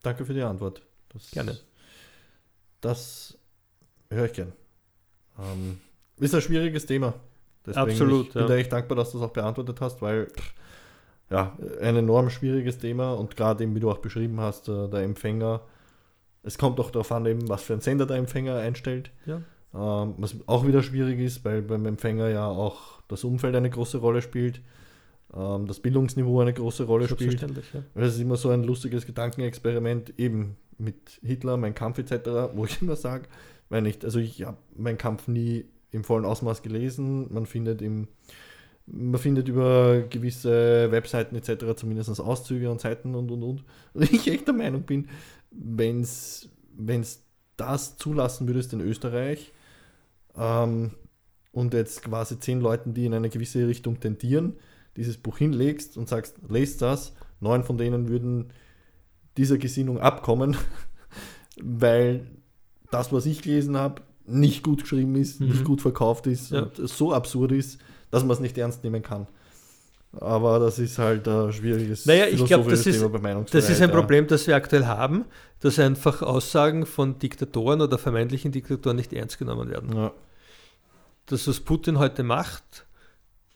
[0.03, 0.81] Danke für die Antwort.
[1.09, 1.57] Das, Gerne.
[2.81, 3.37] Das
[4.09, 4.53] höre ich gern.
[5.39, 5.79] Ähm,
[6.19, 7.13] ist ein schwieriges Thema.
[7.65, 8.55] Deswegen Absolut, Ich bin ja.
[8.55, 10.53] echt dankbar, dass du es auch beantwortet hast, weil pff,
[11.29, 15.01] ja, ein enorm schwieriges Thema und gerade eben, wie du auch beschrieben hast, äh, der
[15.01, 15.61] Empfänger,
[16.43, 19.11] es kommt auch darauf an, eben, was für einen Sender der Empfänger einstellt.
[19.25, 19.41] Ja.
[19.73, 23.97] Ähm, was auch wieder schwierig ist, weil beim Empfänger ja auch das Umfeld eine große
[23.97, 24.61] Rolle spielt,
[25.35, 27.41] ähm, das Bildungsniveau eine große Rolle spielt.
[27.41, 27.47] Ja.
[27.95, 32.81] Es ist immer so ein lustiges Gedankenexperiment, eben mit Hitler, mein Kampf etc., wo ich
[32.81, 33.27] immer sage,
[33.69, 37.33] weil nicht, also ich habe meinen Kampf nie im vollen Ausmaß gelesen.
[37.33, 38.07] Man findet im,
[38.87, 41.75] man findet über gewisse Webseiten etc.
[41.75, 43.63] zumindest Auszüge und Seiten und und und.
[43.93, 45.07] Und ich echt der Meinung bin,
[45.51, 46.49] wenn es
[47.57, 49.53] das zulassen würdest in Österreich
[50.37, 50.91] ähm,
[51.51, 54.53] und jetzt quasi zehn Leuten, die in eine gewisse Richtung tendieren,
[54.97, 58.51] dieses Buch hinlegst und sagst, lest das, neun von denen würden
[59.37, 60.57] dieser Gesinnung abkommen,
[61.61, 62.27] weil
[62.91, 65.47] das, was ich gelesen habe, nicht gut geschrieben ist, Mhm.
[65.49, 66.63] nicht gut verkauft ist Ja.
[66.63, 67.79] und so absurd ist,
[68.15, 69.27] dass man es nicht ernst nehmen kann.
[70.19, 73.63] Aber das ist halt ein schwieriges Naja, ich glaub, das ist- Thema bei Meinungsfreiheit.
[73.63, 73.95] Das ist ein ja.
[73.95, 75.25] Problem, das wir aktuell haben,
[75.59, 79.93] dass einfach Aussagen von Diktatoren oder vermeintlichen Diktatoren nicht ernst genommen werden.
[79.95, 80.11] Ja.
[81.25, 82.85] Das, was Putin heute macht,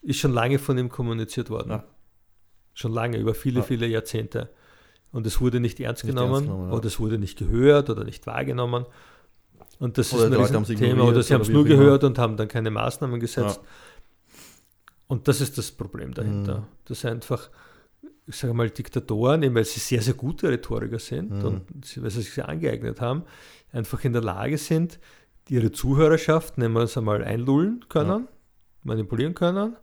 [0.01, 1.69] ist schon lange von ihm kommuniziert worden.
[1.71, 1.83] Ja.
[2.73, 3.63] Schon lange, über viele, Ja.
[3.65, 4.49] viele Jahrzehnte.
[5.11, 6.75] Und es wurde nicht ernst Nicht genommen, ernst genommen, ja.
[6.77, 8.85] oder es wurde nicht gehört oder nicht wahrgenommen.
[9.79, 11.05] Und das Oder ist ein Thema.
[11.05, 13.61] Oder sie haben es nur gehört und haben dann keine Maßnahmen gesetzt.
[15.09, 16.59] Und das ist das Problem dahinter.
[16.59, 16.65] Mhm.
[16.85, 17.49] Dass einfach,
[18.27, 21.45] ich sage mal, Diktatoren, eben weil sie sehr, sehr gute Rhetoriker sind Mhm.
[21.45, 23.23] und sie, weil sie sich sehr angeeignet haben,
[23.73, 24.99] einfach in der Lage sind,
[25.49, 28.27] ihre Zuhörerschaft, nehmen wir es einmal, einlullen können,
[28.83, 29.75] manipulieren können.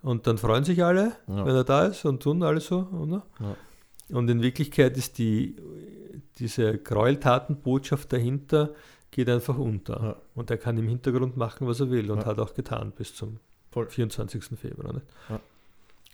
[0.00, 1.44] Und dann freuen sich alle, Ja.
[1.44, 2.86] wenn er da ist und tun alles so.
[2.86, 3.26] Oder?
[3.40, 4.16] Ja.
[4.16, 5.56] Und in Wirklichkeit ist die,
[6.38, 8.74] diese Gräueltatenbotschaft dahinter,
[9.10, 10.00] geht einfach unter.
[10.02, 10.16] Ja.
[10.36, 12.26] Und er kann im Hintergrund machen, was er will und Ja.
[12.26, 13.40] hat auch getan bis zum
[13.70, 13.86] Voll.
[13.88, 14.44] 24.
[14.58, 14.94] Februar.
[14.94, 15.06] Nicht?
[15.28, 15.40] Ja.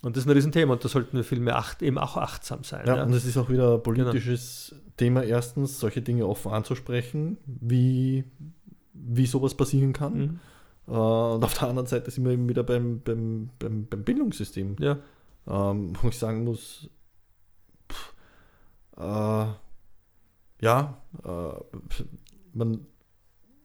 [0.02, 2.62] Und das ist ein Riesenthema und da sollten wir viel mehr acht, eben auch achtsam
[2.62, 2.86] sein.
[2.86, 4.04] Ja, Ja, und es ist auch wieder ein Genau.
[4.10, 8.24] politisches Thema, erstens, solche Dinge offen anzusprechen, wie,
[8.92, 10.14] wie sowas passieren kann.
[10.18, 10.40] Mhm.
[10.88, 14.76] Äh, und auf der anderen Seite sind wir eben wieder beim, beim, beim, beim Bildungssystem,
[14.78, 14.98] ja.
[15.48, 16.90] ähm, wo ich sagen muss,
[17.90, 18.14] pff,
[18.98, 19.46] äh,
[20.60, 21.78] ja, äh,
[22.52, 22.86] man,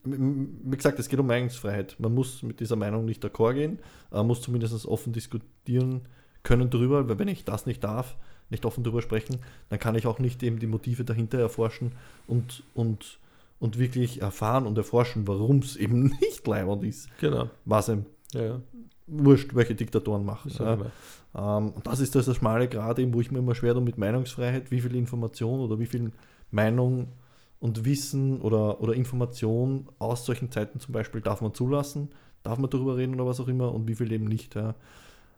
[0.04, 1.96] wie gesagt, es geht um Meinungsfreiheit.
[2.00, 3.80] Man muss mit dieser Meinung nicht d'accord gehen,
[4.12, 6.02] äh, muss zumindest offen diskutieren
[6.44, 8.16] können darüber, weil wenn ich das nicht darf,
[8.50, 9.38] nicht offen darüber sprechen,
[9.70, 11.92] dann kann ich auch nicht eben die Motive dahinter erforschen
[12.28, 13.20] und, und,
[13.60, 17.50] und wirklich erfahren und erforschen, warum es eben nicht leibend ist, Genau.
[17.66, 18.60] was ihm Ja,
[19.08, 20.50] wurscht, welche Diktatoren machen.
[20.50, 20.78] Das Ja.
[21.36, 23.84] Ähm, und das ist das, das schmale Grad, eben, wo ich mir immer schwer tue
[23.84, 26.12] mit Meinungsfreiheit, wie viel Information oder wie viel
[26.52, 27.10] Meinung
[27.60, 32.10] und Wissen oder, oder Information aus solchen Zeiten zum Beispiel darf man zulassen,
[32.44, 34.56] darf man darüber reden oder was auch immer und wie viel eben nicht.
[34.56, 34.76] Ja.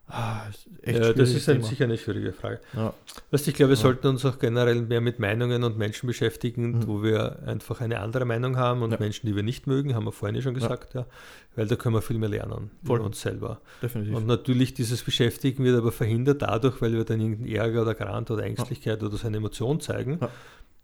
[0.08, 0.42] Ah,
[0.84, 2.60] ja, das ist ein, sicher eine schwierige Frage.
[2.74, 2.92] Ja.
[3.30, 3.82] Weißt, ich glaube, wir Ja.
[3.82, 6.86] sollten uns auch generell mehr mit Meinungen und Menschen beschäftigen, Mhm.
[6.86, 8.98] wo wir einfach eine andere Meinung haben und Ja.
[8.98, 11.06] Menschen, die wir nicht mögen, haben wir vorhin schon gesagt, ja.
[11.56, 12.98] weil da können wir viel mehr lernen Voll.
[12.98, 13.60] über uns selber.
[13.80, 14.14] Definitiv.
[14.16, 18.30] Und natürlich dieses Beschäftigen wird aber verhindert dadurch, weil wir dann irgendeinen Ärger oder Grant
[18.30, 20.18] oder Ängstlichkeit oder so eine Emotion zeigen.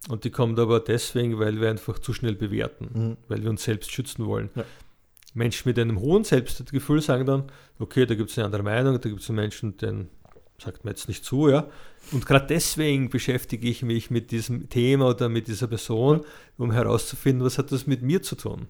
[0.07, 0.13] Ja.
[0.13, 3.17] Und die kommt aber deswegen, weil wir einfach zu schnell bewerten, Mhm.
[3.29, 4.51] weil wir uns selbst schützen wollen.
[4.55, 4.65] Ja.
[5.35, 7.45] Menschen mit einem hohen Selbstgefühl sagen dann,
[7.79, 10.09] okay, da gibt es eine andere Meinung, da gibt es einen Menschen, den
[10.61, 11.69] sagt mir jetzt nicht zu, ja.
[12.11, 16.23] Und gerade deswegen beschäftige ich mich mit diesem Thema oder mit dieser Person,
[16.57, 18.67] um herauszufinden, was hat das mit mir zu tun.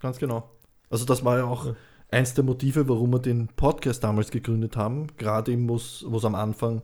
[0.00, 0.50] Ganz genau.
[0.90, 1.76] Also das war ja auch Ja.
[2.10, 5.06] eins der Motive, warum wir den Podcast damals gegründet haben.
[5.18, 6.82] Gerade eben, wo es am Anfang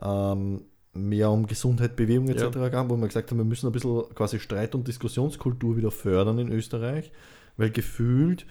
[0.00, 0.62] ähm,
[0.98, 2.56] mehr um Gesundheit, Bewegung etc.
[2.56, 2.68] Ja.
[2.68, 6.38] gab, wo wir gesagt haben, wir müssen ein bisschen quasi Streit- und Diskussionskultur wieder fördern
[6.38, 7.10] in Österreich,
[7.56, 8.46] weil gefühlt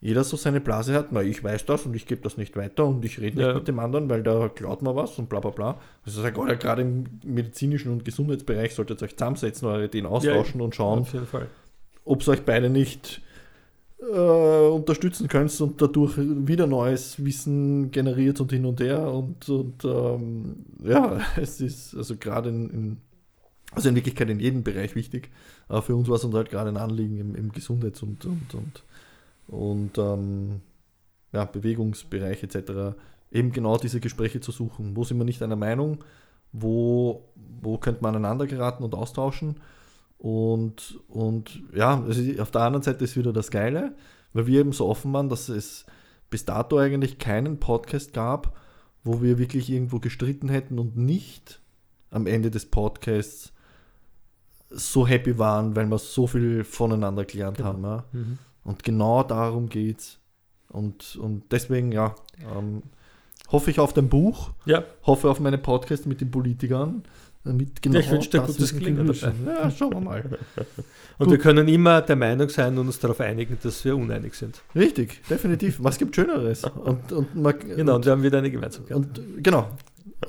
[0.00, 2.86] jeder so seine Blase hat, na, ich weiß das und ich gebe das nicht weiter
[2.86, 3.54] und ich rede nicht Ja.
[3.54, 5.80] mit dem anderen, weil da klaut man was und bla bla bla.
[6.04, 10.60] Also sag, oder gerade im medizinischen und Gesundheitsbereich solltet ihr euch zusammensetzen, eure Ideen austauschen
[10.60, 11.06] und schauen,
[12.04, 13.20] ob es euch beide nicht
[14.02, 19.12] äh, unterstützen könnt und dadurch wieder neues Wissen generiert und hin und her.
[19.12, 22.96] Und, und ähm, ja, es ist also gerade in, in,
[23.70, 25.30] also in Wirklichkeit in jedem Bereich wichtig.
[25.68, 28.54] Aber für uns war es uns halt gerade ein Anliegen im, im Gesundheits- und, und,
[28.54, 28.82] und,
[29.48, 30.60] und ähm,
[31.32, 32.96] ja, Bewegungsbereich etc.
[33.30, 34.96] Eben genau diese Gespräche zu suchen.
[34.96, 36.04] Wo sind wir nicht einer Meinung?
[36.52, 37.28] Wo,
[37.62, 39.56] wo könnte man aneinander geraten und austauschen?
[40.22, 43.96] Und, und ja, ist, auf der anderen Seite ist wieder das Geile,
[44.32, 45.84] weil wir eben so offen waren, dass es
[46.30, 48.56] bis dato eigentlich keinen Podcast gab,
[49.02, 51.60] wo wir wirklich irgendwo gestritten hätten und nicht
[52.12, 53.52] am Ende des Podcasts
[54.70, 57.68] so happy waren, weil wir so viel voneinander gelernt Genau.
[57.70, 57.82] haben.
[57.82, 58.04] Ja.
[58.12, 58.38] Mhm.
[58.62, 60.20] Und genau darum geht's.
[60.68, 62.14] Und, und deswegen, ja,
[62.56, 62.84] ähm,
[63.50, 67.02] hoffe ich auf dein Buch, Ja, hoffe auf meine Podcast mit den Politikern.
[67.44, 69.32] Damit genau ich wünsche dir das gutes Gelingen lösen.
[69.46, 70.38] Ja, schauen wir mal.
[71.18, 71.30] und Gut.
[71.30, 74.62] wir können immer der Meinung sein und uns darauf einigen, dass wir uneinig sind.
[74.76, 75.78] Richtig, definitiv.
[75.80, 76.62] Was gibt Schöneres?
[76.64, 78.96] Und, und, man, Genau, und wir haben wieder eine Gemeinsamkeit.
[78.96, 79.70] und, genau.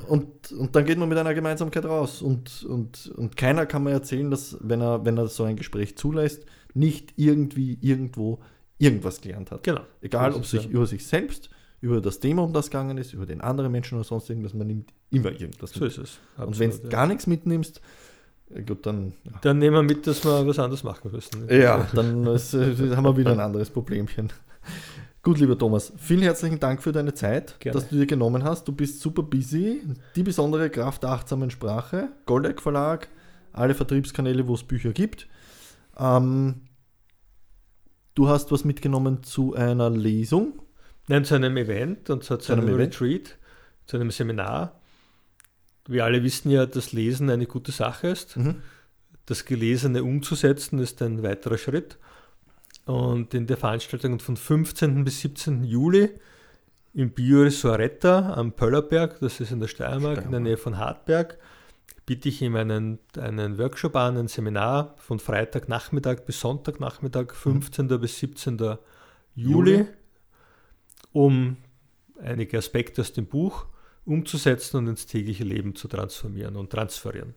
[0.08, 2.20] Und, und dann geht man mit einer Gemeinsamkeit raus.
[2.20, 5.96] Und, und, und keiner kann mir erzählen, dass, wenn er, wenn er so ein Gespräch
[5.96, 6.44] zulässt,
[6.74, 8.40] nicht irgendwie irgendwo
[8.78, 9.62] irgendwas gelernt hat.
[9.62, 9.82] genau.
[10.00, 11.48] Egal, ob sich über sich selbst,
[11.84, 14.66] über das Thema, um das gegangen ist, über den anderen Menschen oder sonst irgendwas, man
[14.66, 15.90] nimmt immer irgendwas So mit.
[15.92, 16.18] ist es.
[16.38, 16.88] Und Absolut, wenn du ja.
[16.88, 17.82] gar nichts mitnimmst,
[18.54, 19.32] äh, gut, dann ja.
[19.42, 21.46] Dann nehmen wir mit, dass wir was anderes machen müssen.
[21.50, 24.32] Ja, dann ist, äh, haben wir wieder ein anderes Problemchen.
[25.22, 27.78] Gut, lieber Thomas, vielen herzlichen Dank für deine Zeit, Gerne.
[27.78, 28.66] dass du dir genommen hast.
[28.66, 29.82] Du bist super busy.
[30.16, 33.08] Die besondere Kraft der achtsamen Sprache, Goldeck Verlag,
[33.52, 35.28] alle Vertriebskanäle, wo es Bücher gibt.
[35.98, 36.62] Ähm,
[38.14, 40.60] du hast was mitgenommen zu einer Lesung.
[41.08, 42.76] Nein, zu einem Event und zwar zu, Zu einem einem?
[42.76, 43.36] Retreat,
[43.86, 44.80] zu einem Seminar.
[45.86, 48.36] Wir alle wissen ja, dass Lesen eine gute Sache ist.
[48.36, 48.62] Mhm.
[49.26, 51.98] Das Gelesene umzusetzen ist ein weiterer Schritt.
[52.86, 55.04] Und in der Veranstaltung von 15.
[55.04, 55.64] bis 17.
[55.64, 56.10] Juli
[56.92, 60.42] im Bioresoretta am Pöllerberg, das ist in der Steiermark, in der Steiermark.
[60.42, 61.38] Nähe von Hartberg,
[62.06, 67.88] biete ich ihm einen, einen Workshop an, ein Seminar von Freitagnachmittag bis Sonntagnachmittag, 15.
[68.00, 68.58] bis 17.
[68.58, 68.78] Juli,
[69.34, 69.86] Juli.
[71.14, 71.56] Um
[72.20, 73.66] einige Aspekte aus dem Buch
[74.04, 77.34] umzusetzen und ins tägliche Leben zu transformieren und transferieren.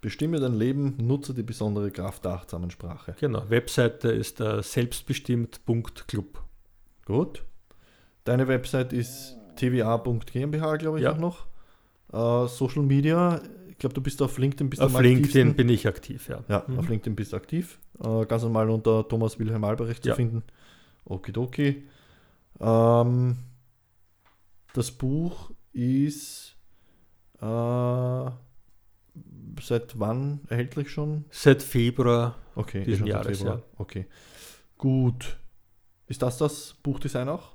[0.00, 3.14] Bestimme dein Leben, nutze die besondere Kraft der achtsamen Sprache.
[3.20, 6.42] Genau, Webseite ist selbstbestimmt.club.
[7.04, 7.44] Gut.
[8.24, 11.12] Deine Website ist twa.gmbH, glaube ich, Ja.
[11.12, 11.46] auch noch.
[12.12, 13.40] Äh, Social Media,
[13.70, 16.42] ich glaube, du bist auf LinkedIn bist Auf LinkedIn bin ich aktiv, ja.
[16.48, 16.78] Ja, Mhm.
[16.78, 17.78] auf LinkedIn bist du aktiv.
[18.02, 20.12] Äh, ganz normal unter Thomas Wilhelm Albrecht Ja.
[20.12, 20.42] zu finden.
[21.04, 21.84] Okidoki.
[22.60, 23.36] Ähm,
[24.74, 26.56] das Buch ist
[27.40, 28.30] äh,
[29.60, 31.24] seit wann erhältlich schon?
[31.30, 33.62] Seit Februar, Okay, Diesen Jahres, Februar.
[33.78, 34.06] Okay.
[34.78, 35.38] Gut.
[36.06, 37.52] Ist das das Buchdesign auch?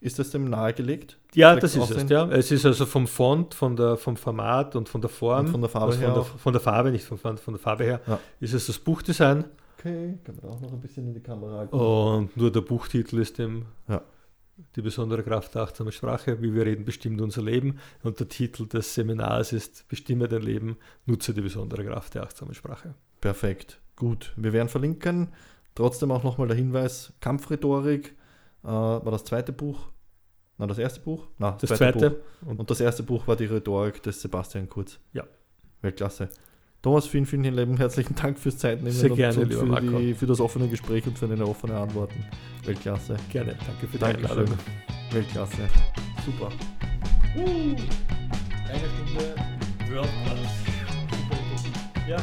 [0.00, 1.18] Ist das dem nahegelegt?
[1.34, 2.28] ja, Vielleicht das ist es, ja.
[2.28, 5.60] Es ist also vom Font, von der, vom Format und von der Form, Und von
[5.60, 8.00] der Farbe also her von, der, von der Farbe, nicht von, von der Farbe her,
[8.06, 8.20] Ja.
[8.40, 9.44] ist es das Buchdesign
[9.78, 11.74] Okay, kann man auch noch ein bisschen in die Kamera halten.
[11.74, 14.02] und nur der Buchtitel ist dem Ja.
[14.76, 17.78] Die besondere Kraft der achtsamen Sprache, wie wir reden, bestimmt unser Leben.
[18.02, 22.54] Und der Titel des Seminars ist Bestimme dein Leben, nutze die besondere Kraft der achtsamen
[22.54, 22.94] Sprache.
[23.20, 24.32] Perfekt, gut.
[24.36, 25.28] Wir werden verlinken.
[25.74, 28.16] Trotzdem auch nochmal der Hinweis: Kampfrhetorik
[28.64, 29.88] äh, war das zweite Buch.
[30.58, 31.28] Na, das erste Buch?
[31.38, 32.10] Na, Das zweite.
[32.10, 32.58] Buch.
[32.58, 34.98] Und das erste Buch war die Rhetorik des Sebastian Kurz.
[35.12, 35.24] Ja.
[35.82, 36.28] Weltklasse.
[36.80, 40.14] Thomas, vielen, vielen lieben herzlichen Dank fürs Zeitnehmen Sehr und, gerne, und lieber für, die,
[40.14, 42.24] für das offene Gespräch und für deine offenen Antworten.
[42.64, 43.16] Weltklasse.
[43.32, 43.56] Gerne.
[43.66, 44.30] Danke für die Dankeschön.
[44.30, 44.58] Einladung.
[45.10, 45.56] Weltklasse.
[46.24, 46.50] Super.
[47.34, 47.78] Eine
[48.78, 49.34] Stunde
[49.90, 50.58] World Class.
[52.08, 52.16] Ja.